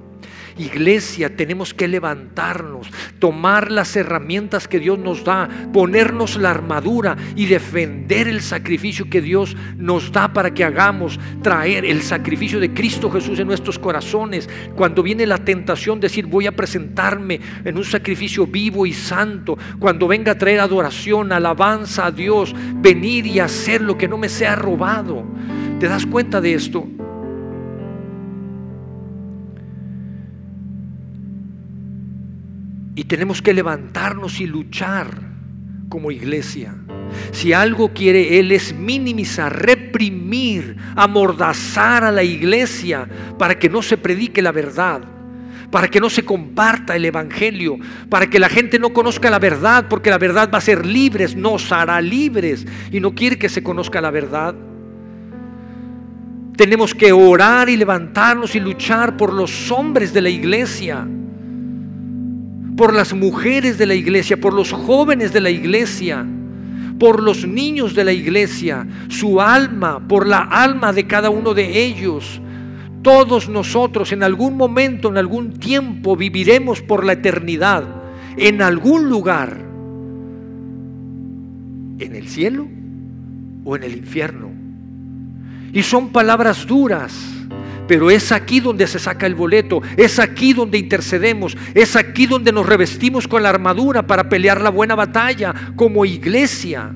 Iglesia, 0.59 1.35
tenemos 1.35 1.73
que 1.73 1.87
levantarnos, 1.87 2.87
tomar 3.17 3.71
las 3.71 3.95
herramientas 3.95 4.67
que 4.67 4.79
Dios 4.79 4.99
nos 4.99 5.23
da, 5.23 5.47
ponernos 5.71 6.35
la 6.35 6.51
armadura 6.51 7.15
y 7.35 7.45
defender 7.45 8.27
el 8.27 8.41
sacrificio 8.41 9.09
que 9.09 9.21
Dios 9.21 9.55
nos 9.77 10.11
da 10.11 10.33
para 10.33 10.53
que 10.53 10.65
hagamos, 10.65 11.17
traer 11.41 11.85
el 11.85 12.01
sacrificio 12.01 12.59
de 12.59 12.73
Cristo 12.73 13.09
Jesús 13.09 13.39
en 13.39 13.47
nuestros 13.47 13.79
corazones. 13.79 14.49
Cuando 14.75 15.01
viene 15.01 15.25
la 15.25 15.37
tentación, 15.37 15.99
decir 15.99 16.25
voy 16.25 16.47
a 16.47 16.55
presentarme 16.55 17.39
en 17.63 17.77
un 17.77 17.85
sacrificio 17.85 18.45
vivo 18.45 18.85
y 18.85 18.93
santo. 18.93 19.57
Cuando 19.79 20.07
venga 20.07 20.33
a 20.33 20.37
traer 20.37 20.59
adoración, 20.59 21.31
alabanza 21.31 22.07
a 22.07 22.11
Dios, 22.11 22.53
venir 22.75 23.25
y 23.25 23.39
hacer 23.39 23.81
lo 23.81 23.97
que 23.97 24.09
no 24.09 24.17
me 24.17 24.27
sea 24.27 24.55
robado. 24.55 25.25
¿Te 25.79 25.87
das 25.87 26.05
cuenta 26.05 26.41
de 26.41 26.53
esto? 26.53 26.85
Y 32.95 33.05
tenemos 33.05 33.41
que 33.41 33.53
levantarnos 33.53 34.41
y 34.41 34.45
luchar 34.45 35.21
como 35.87 36.11
iglesia. 36.11 36.75
Si 37.31 37.53
algo 37.53 37.93
quiere 37.93 38.39
Él 38.39 38.51
es 38.51 38.75
minimizar, 38.75 39.65
reprimir, 39.65 40.75
amordazar 40.97 42.03
a 42.03 42.11
la 42.11 42.23
iglesia 42.23 43.07
para 43.37 43.57
que 43.57 43.69
no 43.69 43.81
se 43.81 43.95
predique 43.95 44.41
la 44.41 44.51
verdad, 44.51 45.01
para 45.71 45.87
que 45.87 46.01
no 46.01 46.09
se 46.09 46.25
comparta 46.25 46.97
el 46.97 47.05
Evangelio, 47.05 47.77
para 48.09 48.29
que 48.29 48.39
la 48.39 48.49
gente 48.49 48.79
no 48.79 48.91
conozca 48.91 49.29
la 49.29 49.39
verdad, 49.39 49.85
porque 49.89 50.09
la 50.09 50.17
verdad 50.17 50.49
va 50.53 50.57
a 50.57 50.61
ser 50.61 50.85
libres, 50.85 51.37
nos 51.37 51.71
hará 51.71 52.01
libres 52.01 52.67
y 52.91 52.99
no 52.99 53.15
quiere 53.15 53.39
que 53.39 53.47
se 53.47 53.63
conozca 53.63 54.01
la 54.01 54.11
verdad. 54.11 54.55
Tenemos 56.59 56.93
que 56.93 57.13
orar 57.13 57.69
y 57.69 57.77
levantarnos 57.77 58.53
y 58.53 58.59
luchar 58.59 59.15
por 59.15 59.31
los 59.31 59.71
hombres 59.71 60.11
de 60.11 60.21
la 60.21 60.29
iglesia, 60.29 61.07
por 62.75 62.93
las 62.93 63.13
mujeres 63.13 63.77
de 63.77 63.85
la 63.85 63.95
iglesia, 63.95 64.35
por 64.35 64.53
los 64.53 64.73
jóvenes 64.73 65.31
de 65.31 65.39
la 65.39 65.51
iglesia, 65.51 66.25
por 66.99 67.23
los 67.23 67.47
niños 67.47 67.95
de 67.95 68.03
la 68.03 68.11
iglesia, 68.11 68.85
su 69.07 69.39
alma, 69.39 70.05
por 70.05 70.27
la 70.27 70.39
alma 70.39 70.91
de 70.91 71.07
cada 71.07 71.29
uno 71.29 71.53
de 71.53 71.81
ellos. 71.81 72.41
Todos 73.03 73.47
nosotros 73.47 74.11
en 74.11 74.21
algún 74.21 74.57
momento, 74.57 75.07
en 75.07 75.17
algún 75.17 75.53
tiempo, 75.53 76.17
viviremos 76.17 76.81
por 76.81 77.05
la 77.05 77.13
eternidad, 77.13 77.85
en 78.35 78.61
algún 78.61 79.07
lugar, 79.07 79.55
en 81.99 82.15
el 82.17 82.27
cielo 82.27 82.67
o 83.63 83.77
en 83.77 83.83
el 83.83 83.95
infierno. 83.95 84.48
Y 85.71 85.83
son 85.83 86.09
palabras 86.09 86.65
duras, 86.65 87.13
pero 87.87 88.09
es 88.11 88.31
aquí 88.31 88.59
donde 88.59 88.87
se 88.87 88.99
saca 88.99 89.25
el 89.25 89.35
boleto, 89.35 89.81
es 89.97 90.19
aquí 90.19 90.53
donde 90.53 90.77
intercedemos, 90.77 91.57
es 91.73 91.95
aquí 91.95 92.25
donde 92.25 92.51
nos 92.51 92.65
revestimos 92.65 93.27
con 93.27 93.43
la 93.43 93.49
armadura 93.49 94.05
para 94.05 94.29
pelear 94.29 94.61
la 94.61 94.69
buena 94.69 94.95
batalla 94.95 95.53
como 95.75 96.05
iglesia. 96.05 96.91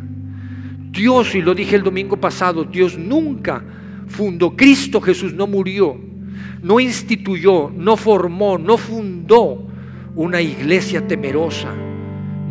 Dios, 0.92 1.34
y 1.34 1.42
lo 1.42 1.56
dije 1.56 1.76
el 1.76 1.84
domingo 1.84 2.18
pasado, 2.18 2.64
Dios 2.64 2.98
nunca 2.98 3.64
fundó, 4.08 4.56
Cristo 4.56 5.02
Jesús 5.02 5.34
no 5.34 5.48
murió, 5.48 6.00
no 6.62 6.80
instituyó, 6.80 7.72
no 7.76 7.98
formó, 7.98 8.58
no 8.58 8.78
fundó 8.78 9.68
una 10.16 10.42
iglesia 10.42 11.08
temerosa, 11.08 11.74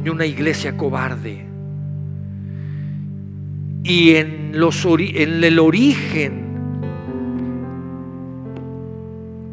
ni 0.02 0.11
una 0.11 0.26
iglesia 0.26 0.76
cobarde 0.76 1.51
y 3.85 4.14
en, 4.14 4.55
el 4.55 5.59
origen 5.59 6.42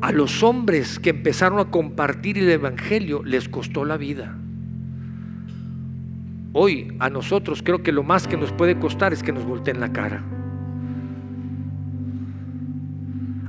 a 0.02 0.12
los 0.12 0.44
hombres 0.44 1.00
que 1.00 1.10
empezaron 1.10 1.60
a 1.60 1.66
compartir 1.66 2.38
el 2.38 2.50
Evangelio 2.50 3.24
les 3.24 3.50
costó 3.50 3.86
la 3.86 3.98
vida. 3.98 4.36
Hoy 6.54 6.96
a 7.00 7.10
nosotros 7.10 7.62
creo 7.64 7.84
que 7.84 7.92
lo 7.92 8.04
más 8.04 8.28
que 8.28 8.38
nos 8.38 8.52
puede 8.52 8.78
costar 8.80 9.14
es 9.14 9.24
que 9.24 9.32
nos 9.32 9.46
volteen 9.46 9.80
la 9.80 9.92
cara. 9.92 10.24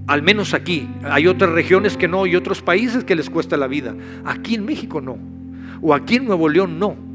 Al 0.07 0.23
menos 0.23 0.55
aquí. 0.55 0.89
Hay 1.05 1.29
otras 1.29 1.51
regiones 1.51 1.97
que 1.97 2.09
no 2.09 2.27
y 2.27 2.35
otros 2.35 2.63
países 2.63 3.05
que 3.05 3.15
les 3.15 3.31
cuesta 3.31 3.57
la 3.57 3.69
vida. 3.69 3.95
Aquí 4.25 4.57
en 4.57 4.65
México 4.65 5.01
no. 5.01 5.19
O 5.81 5.95
aquí 5.95 6.17
en 6.17 6.25
Nuevo 6.25 6.49
León 6.49 6.79
no. 6.81 7.10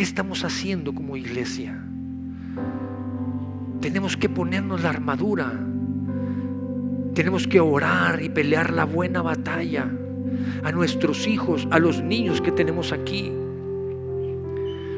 ¿Qué 0.00 0.04
estamos 0.04 0.44
haciendo 0.46 0.94
como 0.94 1.14
iglesia? 1.14 1.78
Tenemos 3.82 4.16
que 4.16 4.30
ponernos 4.30 4.82
la 4.82 4.88
armadura. 4.88 5.52
Tenemos 7.12 7.46
que 7.46 7.60
orar 7.60 8.22
y 8.22 8.30
pelear 8.30 8.72
la 8.72 8.86
buena 8.86 9.20
batalla 9.20 9.90
a 10.64 10.72
nuestros 10.72 11.26
hijos, 11.26 11.68
a 11.70 11.78
los 11.78 12.00
niños 12.00 12.40
que 12.40 12.50
tenemos 12.50 12.92
aquí. 12.92 13.30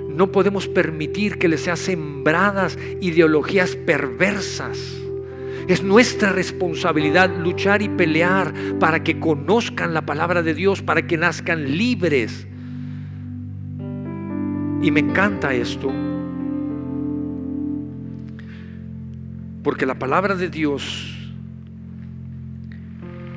No 0.09 0.31
podemos 0.31 0.69
permitir 0.69 1.37
que 1.37 1.49
les 1.49 1.63
sean 1.63 1.79
sembradas 1.79 2.79
ideologías 3.01 3.75
perversas. 3.75 4.79
Es 5.67 5.83
nuestra 5.83 6.31
responsabilidad 6.31 7.29
luchar 7.41 7.83
y 7.83 7.89
pelear 7.89 8.55
para 8.79 9.03
que 9.03 9.19
conozcan 9.19 9.95
la 9.95 10.07
palabra 10.07 10.45
de 10.45 10.55
Dios, 10.55 10.81
para 10.81 11.09
que 11.09 11.17
nazcan 11.17 11.77
libres. 11.77 12.47
Y 14.83 14.91
me 14.91 15.01
encanta 15.01 15.55
esto, 15.55 15.91
porque 19.63 19.87
la 19.87 19.99
palabra 19.99 20.35
de 20.35 20.49
Dios 20.49 21.13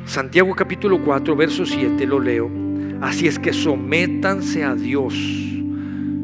Santiago 0.06 0.54
capítulo 0.56 1.04
4, 1.04 1.36
verso 1.36 1.66
7, 1.66 2.06
lo 2.06 2.20
leo. 2.20 2.50
Así 3.02 3.28
es 3.28 3.40
que 3.40 3.52
sométanse 3.52 4.64
a 4.64 4.76
Dios, 4.76 5.14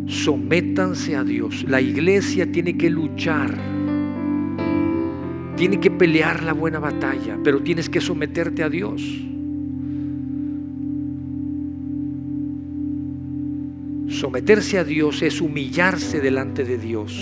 sométanse 0.06 1.16
a 1.16 1.24
Dios. 1.24 1.66
La 1.68 1.82
iglesia 1.82 2.50
tiene 2.52 2.78
que 2.78 2.90
luchar, 2.90 3.54
tiene 5.58 5.80
que 5.80 5.90
pelear 5.90 6.44
la 6.44 6.54
buena 6.54 6.80
batalla, 6.80 7.38
pero 7.44 7.62
tienes 7.62 7.90
que 7.90 8.00
someterte 8.00 8.64
a 8.64 8.70
Dios. 8.70 9.02
Someterse 14.12 14.78
a 14.78 14.84
Dios 14.84 15.22
es 15.22 15.40
humillarse 15.40 16.20
delante 16.20 16.66
de 16.66 16.78
Dios. 16.78 17.14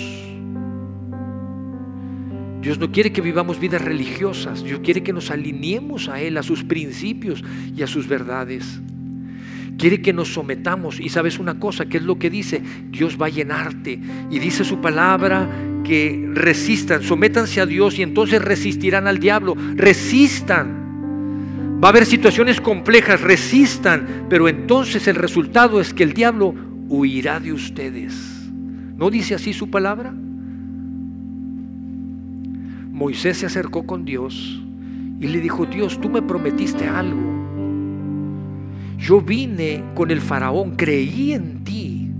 Dios 2.62 2.80
no 2.80 2.92
quiere 2.92 3.14
que 3.14 3.22
vivamos 3.22 3.60
vidas 3.60 3.82
religiosas, 3.82 4.64
Dios 4.64 4.82
quiere 4.84 5.04
que 5.04 5.14
nos 5.14 5.30
alineemos 5.30 6.10
a 6.10 6.20
Él, 6.20 6.38
a 6.38 6.44
sus 6.44 6.64
principios 6.64 7.44
y 7.76 7.84
a 7.84 7.88
sus 7.88 8.08
verdades. 8.08 8.82
Quiere 9.78 10.02
que 10.02 10.12
nos 10.12 10.34
sometamos 10.34 11.00
y 11.00 11.10
sabes 11.10 11.40
una 11.40 11.60
cosa, 11.60 11.86
¿qué 11.86 11.98
es 11.98 12.04
lo 12.04 12.20
que 12.20 12.30
dice? 12.30 12.62
Dios 12.90 13.18
va 13.22 13.28
a 13.28 13.30
llenarte 13.30 14.00
y 14.30 14.40
dice 14.40 14.66
su 14.66 14.82
palabra 14.82 15.48
que 15.86 16.28
resistan, 16.34 17.02
sométanse 17.04 17.62
a 17.62 17.66
Dios 17.66 17.98
y 17.98 18.02
entonces 18.02 18.42
resistirán 18.42 19.08
al 19.08 19.20
diablo, 19.20 19.56
resistan. 19.76 20.80
Va 21.82 21.88
a 21.88 21.92
haber 21.92 22.06
situaciones 22.06 22.60
complejas, 22.60 23.22
resistan, 23.22 24.26
pero 24.30 24.50
entonces 24.50 25.08
el 25.08 25.16
resultado 25.16 25.80
es 25.80 25.94
que 25.94 26.04
el 26.04 26.12
diablo 26.12 26.54
huirá 26.90 27.40
de 27.40 27.54
ustedes. 27.54 28.50
¿No 28.98 29.10
dice 29.10 29.36
así 29.36 29.54
su 29.54 29.70
palabra? 29.70 30.14
Moisés 32.92 33.38
se 33.38 33.46
acercó 33.46 33.86
con 33.86 34.04
Dios 34.04 34.62
y 35.22 35.28
le 35.28 35.40
dijo, 35.40 35.66
Dios, 35.66 36.02
tú 36.02 36.10
me 36.10 36.22
prometiste 36.22 36.88
algo. 36.88 37.30
Yo 38.98 39.22
vine 39.22 39.84
con 39.96 40.12
el 40.12 40.20
faraón, 40.20 40.76
creí 40.76 41.32
en 41.32 41.64
ti. 41.64 42.12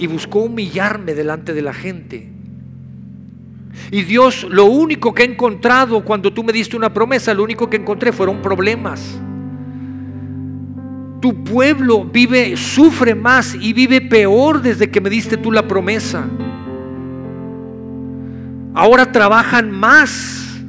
Y 0.00 0.06
buscó 0.06 0.40
humillarme 0.40 1.14
delante 1.14 1.54
de 1.54 1.62
la 1.62 1.72
gente. 1.72 2.32
Y 3.92 4.02
Dios, 4.02 4.44
lo 4.50 4.64
único 4.64 5.14
que 5.14 5.22
he 5.22 5.26
encontrado 5.26 6.04
cuando 6.04 6.32
tú 6.32 6.42
me 6.42 6.52
diste 6.52 6.76
una 6.76 6.92
promesa, 6.92 7.34
lo 7.34 7.44
único 7.44 7.70
que 7.70 7.76
encontré 7.76 8.12
fueron 8.12 8.42
problemas. 8.42 9.20
Tu 11.20 11.42
pueblo 11.42 12.04
vive, 12.04 12.56
sufre 12.56 13.14
más 13.14 13.54
y 13.54 13.72
vive 13.72 14.00
peor 14.00 14.62
desde 14.62 14.90
que 14.90 15.00
me 15.00 15.10
diste 15.10 15.36
tú 15.36 15.50
la 15.50 15.66
promesa. 15.66 16.28
Ahora 18.74 19.10
trabajan 19.10 19.70
más. 19.72 20.62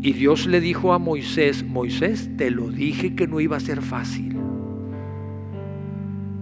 Y 0.00 0.12
Dios 0.12 0.46
le 0.46 0.60
dijo 0.60 0.92
a 0.92 0.98
Moisés, 0.98 1.64
Moisés, 1.64 2.30
te 2.36 2.50
lo 2.50 2.70
dije 2.70 3.14
que 3.14 3.26
no 3.26 3.40
iba 3.40 3.56
a 3.56 3.60
ser 3.60 3.82
fácil. 3.82 4.36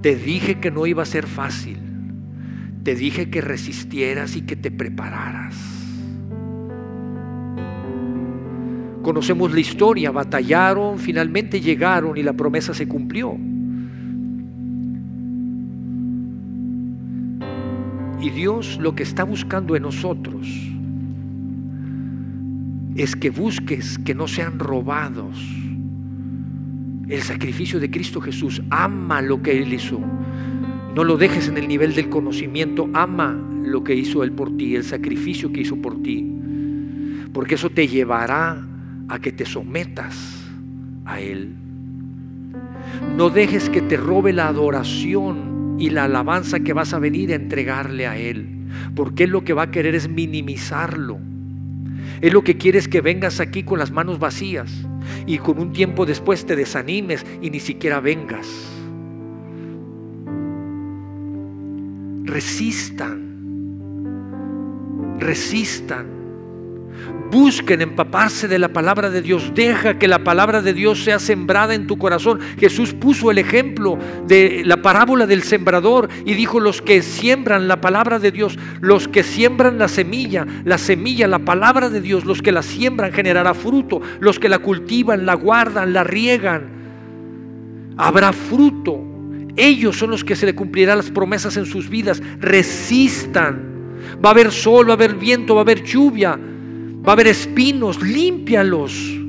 Te 0.02 0.14
dije 0.14 0.60
que 0.60 0.70
no 0.70 0.86
iba 0.86 1.02
a 1.02 1.06
ser 1.06 1.26
fácil. 1.26 1.78
Te 2.84 2.94
dije 2.94 3.30
que 3.30 3.40
resistieras 3.40 4.36
y 4.36 4.42
que 4.42 4.54
te 4.54 4.70
prepararas. 4.70 5.83
Conocemos 9.04 9.52
la 9.52 9.60
historia, 9.60 10.10
batallaron, 10.10 10.98
finalmente 10.98 11.60
llegaron 11.60 12.16
y 12.16 12.22
la 12.22 12.32
promesa 12.32 12.72
se 12.72 12.88
cumplió. 12.88 13.36
Y 18.18 18.30
Dios 18.30 18.78
lo 18.80 18.94
que 18.94 19.02
está 19.02 19.24
buscando 19.24 19.76
en 19.76 19.82
nosotros 19.82 20.48
es 22.96 23.14
que 23.14 23.28
busques 23.28 23.98
que 23.98 24.14
no 24.14 24.26
sean 24.26 24.58
robados 24.58 25.36
el 27.06 27.20
sacrificio 27.20 27.78
de 27.78 27.90
Cristo 27.90 28.22
Jesús. 28.22 28.62
Ama 28.70 29.20
lo 29.20 29.42
que 29.42 29.62
Él 29.62 29.70
hizo. 29.74 30.00
No 30.94 31.04
lo 31.04 31.18
dejes 31.18 31.48
en 31.48 31.58
el 31.58 31.68
nivel 31.68 31.94
del 31.94 32.08
conocimiento. 32.08 32.88
Ama 32.94 33.38
lo 33.64 33.84
que 33.84 33.94
hizo 33.94 34.24
Él 34.24 34.32
por 34.32 34.56
ti, 34.56 34.74
el 34.74 34.84
sacrificio 34.84 35.52
que 35.52 35.60
hizo 35.60 35.76
por 35.76 36.02
ti. 36.02 36.26
Porque 37.34 37.56
eso 37.56 37.68
te 37.68 37.86
llevará 37.86 38.64
a 39.08 39.18
que 39.18 39.32
te 39.32 39.44
sometas 39.44 40.44
a 41.04 41.20
Él. 41.20 41.54
No 43.16 43.30
dejes 43.30 43.70
que 43.70 43.82
te 43.82 43.96
robe 43.96 44.32
la 44.32 44.48
adoración 44.48 45.76
y 45.78 45.90
la 45.90 46.04
alabanza 46.04 46.60
que 46.60 46.72
vas 46.72 46.94
a 46.94 46.98
venir 46.98 47.32
a 47.32 47.36
entregarle 47.36 48.06
a 48.06 48.16
Él. 48.16 48.48
Porque 48.94 49.24
Él 49.24 49.30
lo 49.30 49.44
que 49.44 49.52
va 49.52 49.64
a 49.64 49.70
querer 49.70 49.94
es 49.94 50.08
minimizarlo. 50.08 51.18
Él 52.20 52.32
lo 52.32 52.42
que 52.42 52.56
quiere 52.56 52.78
es 52.78 52.88
que 52.88 53.00
vengas 53.00 53.40
aquí 53.40 53.62
con 53.62 53.78
las 53.78 53.90
manos 53.90 54.18
vacías 54.18 54.86
y 55.26 55.38
con 55.38 55.58
un 55.58 55.72
tiempo 55.72 56.06
después 56.06 56.46
te 56.46 56.56
desanimes 56.56 57.24
y 57.42 57.50
ni 57.50 57.60
siquiera 57.60 58.00
vengas. 58.00 58.48
Resistan, 62.24 63.20
resistan 65.18 66.13
Busquen 67.34 67.80
empaparse 67.80 68.46
de 68.46 68.60
la 68.60 68.68
palabra 68.68 69.10
de 69.10 69.20
Dios. 69.20 69.50
Deja 69.56 69.98
que 69.98 70.06
la 70.06 70.22
palabra 70.22 70.62
de 70.62 70.72
Dios 70.72 71.02
sea 71.02 71.18
sembrada 71.18 71.74
en 71.74 71.88
tu 71.88 71.98
corazón. 71.98 72.38
Jesús 72.60 72.94
puso 72.94 73.28
el 73.32 73.38
ejemplo 73.38 73.98
de 74.28 74.62
la 74.64 74.82
parábola 74.82 75.26
del 75.26 75.42
sembrador 75.42 76.08
y 76.24 76.34
dijo, 76.34 76.60
los 76.60 76.80
que 76.80 77.02
siembran 77.02 77.66
la 77.66 77.80
palabra 77.80 78.20
de 78.20 78.30
Dios, 78.30 78.56
los 78.80 79.08
que 79.08 79.24
siembran 79.24 79.78
la 79.78 79.88
semilla, 79.88 80.46
la 80.64 80.78
semilla, 80.78 81.26
la 81.26 81.40
palabra 81.40 81.90
de 81.90 82.00
Dios, 82.00 82.24
los 82.24 82.40
que 82.40 82.52
la 82.52 82.62
siembran 82.62 83.12
generará 83.12 83.52
fruto, 83.52 84.00
los 84.20 84.38
que 84.38 84.48
la 84.48 84.60
cultivan, 84.60 85.26
la 85.26 85.34
guardan, 85.34 85.92
la 85.92 86.04
riegan, 86.04 86.68
habrá 87.96 88.32
fruto. 88.32 88.96
Ellos 89.56 89.98
son 89.98 90.10
los 90.10 90.22
que 90.22 90.36
se 90.36 90.46
le 90.46 90.54
cumplirán 90.54 90.98
las 90.98 91.10
promesas 91.10 91.56
en 91.56 91.66
sus 91.66 91.90
vidas. 91.90 92.22
Resistan. 92.38 93.72
Va 94.24 94.28
a 94.28 94.32
haber 94.32 94.52
sol, 94.52 94.86
va 94.86 94.92
a 94.92 94.94
haber 94.94 95.16
viento, 95.16 95.56
va 95.56 95.62
a 95.62 95.64
haber 95.64 95.82
lluvia 95.82 96.38
Va 97.06 97.10
a 97.10 97.12
haber 97.12 97.26
espinos, 97.26 98.02
límpialos. 98.02 99.20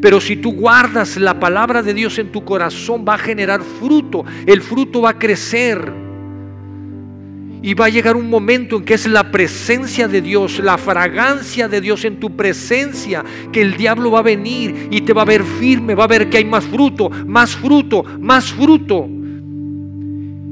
Pero 0.00 0.20
si 0.20 0.36
tú 0.36 0.52
guardas 0.52 1.16
la 1.16 1.38
palabra 1.38 1.82
de 1.82 1.94
Dios 1.94 2.18
en 2.18 2.30
tu 2.30 2.44
corazón, 2.44 3.04
va 3.08 3.14
a 3.14 3.18
generar 3.18 3.62
fruto. 3.62 4.24
El 4.46 4.60
fruto 4.60 5.00
va 5.02 5.10
a 5.10 5.18
crecer. 5.18 5.92
Y 7.62 7.74
va 7.74 7.86
a 7.86 7.88
llegar 7.88 8.16
un 8.16 8.28
momento 8.28 8.76
en 8.76 8.84
que 8.84 8.94
es 8.94 9.06
la 9.06 9.30
presencia 9.30 10.08
de 10.08 10.20
Dios, 10.20 10.58
la 10.58 10.78
fragancia 10.78 11.68
de 11.68 11.80
Dios 11.80 12.04
en 12.04 12.18
tu 12.18 12.36
presencia, 12.36 13.24
que 13.52 13.62
el 13.62 13.76
diablo 13.76 14.10
va 14.10 14.18
a 14.18 14.22
venir 14.22 14.88
y 14.90 15.02
te 15.02 15.12
va 15.12 15.22
a 15.22 15.26
ver 15.26 15.44
firme, 15.44 15.94
va 15.94 16.04
a 16.04 16.08
ver 16.08 16.28
que 16.28 16.38
hay 16.38 16.44
más 16.44 16.64
fruto, 16.64 17.08
más 17.08 17.54
fruto, 17.54 18.04
más 18.18 18.52
fruto. 18.52 19.08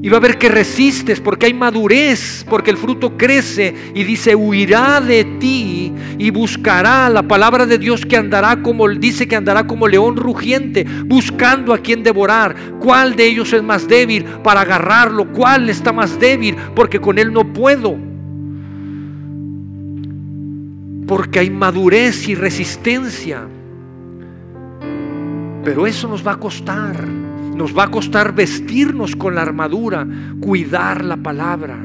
Y 0.03 0.09
va 0.09 0.17
a 0.17 0.21
ver 0.21 0.39
que 0.39 0.49
resistes 0.49 1.19
porque 1.19 1.45
hay 1.45 1.53
madurez, 1.53 2.43
porque 2.49 2.71
el 2.71 2.77
fruto 2.77 3.17
crece 3.17 3.75
y 3.93 4.03
dice, 4.03 4.33
huirá 4.33 4.99
de 4.99 5.23
ti 5.39 5.93
y 6.17 6.31
buscará 6.31 7.07
la 7.07 7.21
palabra 7.21 7.67
de 7.67 7.77
Dios 7.77 8.03
que 8.03 8.17
andará 8.17 8.63
como, 8.63 8.89
dice 8.89 9.27
que 9.27 9.35
andará 9.35 9.67
como 9.67 9.87
león 9.87 10.17
rugiente, 10.17 10.87
buscando 11.05 11.71
a 11.71 11.77
quien 11.77 12.01
devorar. 12.01 12.55
¿Cuál 12.79 13.15
de 13.15 13.27
ellos 13.27 13.53
es 13.53 13.61
más 13.61 13.87
débil 13.87 14.23
para 14.43 14.61
agarrarlo? 14.61 15.31
¿Cuál 15.31 15.69
está 15.69 15.93
más 15.93 16.19
débil? 16.19 16.55
Porque 16.75 16.99
con 16.99 17.19
él 17.19 17.31
no 17.31 17.53
puedo. 17.53 17.95
Porque 21.05 21.37
hay 21.37 21.51
madurez 21.51 22.27
y 22.27 22.33
resistencia. 22.33 23.47
Pero 25.63 25.85
eso 25.85 26.07
nos 26.07 26.25
va 26.25 26.31
a 26.31 26.39
costar. 26.39 27.20
Nos 27.61 27.77
va 27.77 27.83
a 27.83 27.91
costar 27.91 28.33
vestirnos 28.33 29.15
con 29.15 29.35
la 29.35 29.43
armadura, 29.43 30.07
cuidar 30.39 31.05
la 31.05 31.15
palabra. 31.15 31.77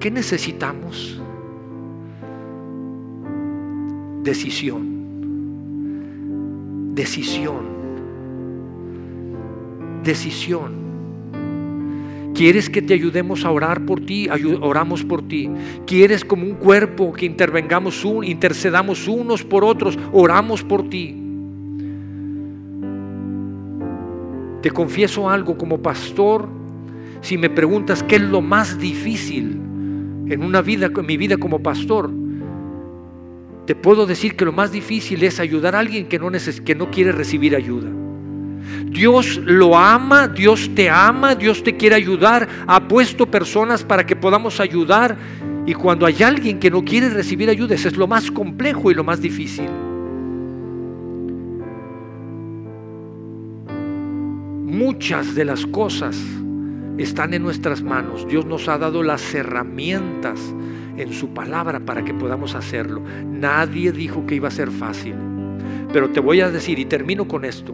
¿Qué 0.00 0.10
necesitamos? 0.10 1.20
Decisión. 4.22 4.86
Decisión. 6.94 7.64
Decisión. 10.02 10.72
¿Quieres 12.34 12.70
que 12.70 12.80
te 12.80 12.94
ayudemos 12.94 13.44
a 13.44 13.50
orar 13.50 13.84
por 13.84 14.00
ti? 14.00 14.26
oramos 14.62 15.04
por 15.04 15.20
ti. 15.28 15.50
¿Quieres 15.86 16.24
como 16.24 16.44
un 16.46 16.54
cuerpo 16.54 17.12
que 17.12 17.26
intervengamos, 17.26 18.06
intercedamos 18.22 19.06
unos 19.06 19.44
por 19.44 19.64
otros? 19.64 19.98
Oramos 20.14 20.62
por 20.62 20.88
ti. 20.88 21.23
Te 24.64 24.70
confieso 24.70 25.28
algo 25.28 25.58
como 25.58 25.82
pastor, 25.82 26.48
si 27.20 27.36
me 27.36 27.50
preguntas 27.50 28.02
qué 28.02 28.16
es 28.16 28.22
lo 28.22 28.40
más 28.40 28.78
difícil 28.78 29.60
en 30.26 30.42
una 30.42 30.62
vida, 30.62 30.86
en 30.86 31.04
mi 31.04 31.18
vida 31.18 31.36
como 31.36 31.62
pastor, 31.62 32.10
te 33.66 33.74
puedo 33.74 34.06
decir 34.06 34.36
que 34.36 34.46
lo 34.46 34.52
más 34.52 34.72
difícil 34.72 35.22
es 35.22 35.38
ayudar 35.38 35.76
a 35.76 35.80
alguien 35.80 36.08
que 36.08 36.18
no, 36.18 36.30
que 36.64 36.74
no 36.74 36.90
quiere 36.90 37.12
recibir 37.12 37.54
ayuda. 37.54 37.90
Dios 38.86 39.36
lo 39.44 39.76
ama, 39.76 40.28
Dios 40.28 40.70
te 40.74 40.88
ama, 40.88 41.34
Dios 41.34 41.62
te 41.62 41.76
quiere 41.76 41.96
ayudar, 41.96 42.48
ha 42.66 42.88
puesto 42.88 43.30
personas 43.30 43.84
para 43.84 44.06
que 44.06 44.16
podamos 44.16 44.60
ayudar. 44.60 45.14
Y 45.66 45.74
cuando 45.74 46.06
hay 46.06 46.22
alguien 46.22 46.58
que 46.58 46.70
no 46.70 46.82
quiere 46.82 47.10
recibir 47.10 47.50
ayuda, 47.50 47.74
eso 47.74 47.88
es 47.88 47.98
lo 47.98 48.06
más 48.06 48.30
complejo 48.30 48.90
y 48.90 48.94
lo 48.94 49.04
más 49.04 49.20
difícil. 49.20 49.68
Muchas 54.74 55.36
de 55.36 55.44
las 55.44 55.66
cosas 55.66 56.20
están 56.98 57.32
en 57.32 57.44
nuestras 57.44 57.80
manos. 57.80 58.26
Dios 58.26 58.44
nos 58.44 58.68
ha 58.68 58.76
dado 58.76 59.04
las 59.04 59.32
herramientas 59.32 60.40
en 60.96 61.12
su 61.12 61.28
palabra 61.28 61.78
para 61.78 62.04
que 62.04 62.12
podamos 62.12 62.56
hacerlo. 62.56 63.00
Nadie 63.24 63.92
dijo 63.92 64.26
que 64.26 64.34
iba 64.34 64.48
a 64.48 64.50
ser 64.50 64.72
fácil. 64.72 65.14
Pero 65.92 66.10
te 66.10 66.18
voy 66.18 66.40
a 66.40 66.50
decir, 66.50 66.80
y 66.80 66.86
termino 66.86 67.28
con 67.28 67.44
esto, 67.44 67.72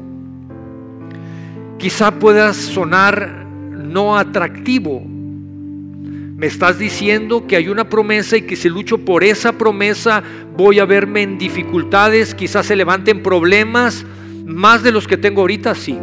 quizá 1.78 2.18
puedas 2.18 2.56
sonar 2.58 3.46
no 3.46 4.18
atractivo. 4.18 5.02
Me 5.02 6.46
estás 6.46 6.78
diciendo 6.78 7.46
que 7.46 7.56
hay 7.56 7.68
una 7.68 7.88
promesa 7.88 8.36
y 8.36 8.42
que 8.42 8.56
si 8.56 8.68
lucho 8.68 8.98
por 8.98 9.24
esa 9.24 9.52
promesa 9.52 10.22
voy 10.54 10.78
a 10.80 10.84
verme 10.84 11.22
en 11.22 11.38
dificultades, 11.38 12.34
quizás 12.34 12.66
se 12.66 12.76
levanten 12.76 13.22
problemas, 13.22 14.04
más 14.44 14.82
de 14.82 14.92
los 14.92 15.08
que 15.08 15.16
tengo 15.16 15.40
ahorita, 15.40 15.74
sí. 15.74 15.98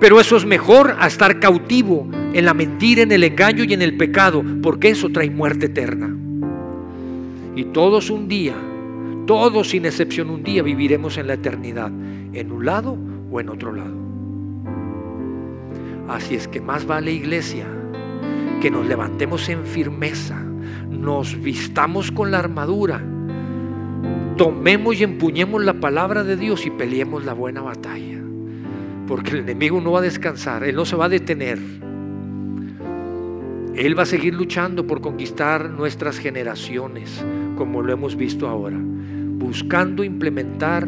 Pero 0.00 0.18
eso 0.18 0.38
es 0.38 0.46
mejor 0.46 0.96
a 0.98 1.06
estar 1.06 1.38
cautivo 1.40 2.08
en 2.32 2.46
la 2.46 2.54
mentira, 2.54 3.02
en 3.02 3.12
el 3.12 3.22
engaño 3.22 3.64
y 3.64 3.74
en 3.74 3.82
el 3.82 3.98
pecado, 3.98 4.42
porque 4.62 4.88
eso 4.88 5.10
trae 5.10 5.28
muerte 5.28 5.66
eterna. 5.66 6.16
Y 7.54 7.64
todos 7.64 8.08
un 8.08 8.26
día, 8.26 8.54
todos 9.26 9.68
sin 9.68 9.84
excepción 9.84 10.30
un 10.30 10.42
día 10.42 10.62
viviremos 10.62 11.18
en 11.18 11.26
la 11.26 11.34
eternidad, 11.34 11.92
en 12.32 12.50
un 12.50 12.64
lado 12.64 12.96
o 13.30 13.40
en 13.40 13.50
otro 13.50 13.74
lado. 13.74 13.94
Así 16.08 16.34
es 16.34 16.48
que 16.48 16.62
más 16.62 16.86
vale 16.86 17.12
iglesia 17.12 17.66
que 18.62 18.70
nos 18.70 18.86
levantemos 18.86 19.50
en 19.50 19.66
firmeza, 19.66 20.42
nos 20.88 21.38
vistamos 21.42 22.10
con 22.10 22.30
la 22.30 22.38
armadura, 22.38 23.02
tomemos 24.38 24.98
y 24.98 25.04
empuñemos 25.04 25.62
la 25.62 25.74
palabra 25.74 26.24
de 26.24 26.36
Dios 26.38 26.64
y 26.64 26.70
peleemos 26.70 27.26
la 27.26 27.34
buena 27.34 27.60
batalla 27.60 28.19
porque 29.10 29.32
el 29.32 29.38
enemigo 29.38 29.80
no 29.80 29.90
va 29.90 29.98
a 29.98 30.02
descansar, 30.02 30.62
él 30.62 30.76
no 30.76 30.84
se 30.84 30.94
va 30.94 31.06
a 31.06 31.08
detener. 31.08 31.58
Él 33.74 33.98
va 33.98 34.04
a 34.04 34.06
seguir 34.06 34.34
luchando 34.34 34.86
por 34.86 35.00
conquistar 35.00 35.68
nuestras 35.68 36.16
generaciones, 36.16 37.20
como 37.56 37.82
lo 37.82 37.92
hemos 37.92 38.14
visto 38.14 38.46
ahora, 38.46 38.78
buscando 38.80 40.04
implementar 40.04 40.86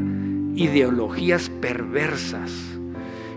ideologías 0.54 1.50
perversas. 1.50 2.52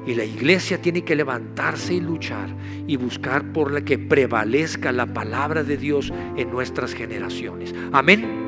Y 0.05 0.13
la 0.13 0.23
iglesia 0.23 0.79
tiene 0.79 1.03
que 1.03 1.15
levantarse 1.15 1.95
y 1.95 1.99
luchar 1.99 2.49
y 2.85 2.95
buscar 2.97 3.53
por 3.53 3.71
la 3.71 3.81
que 3.81 3.97
prevalezca 3.97 4.91
la 4.91 5.07
palabra 5.07 5.63
de 5.63 5.77
Dios 5.77 6.13
en 6.37 6.51
nuestras 6.51 6.93
generaciones. 6.93 7.73
Amén. 7.91 8.45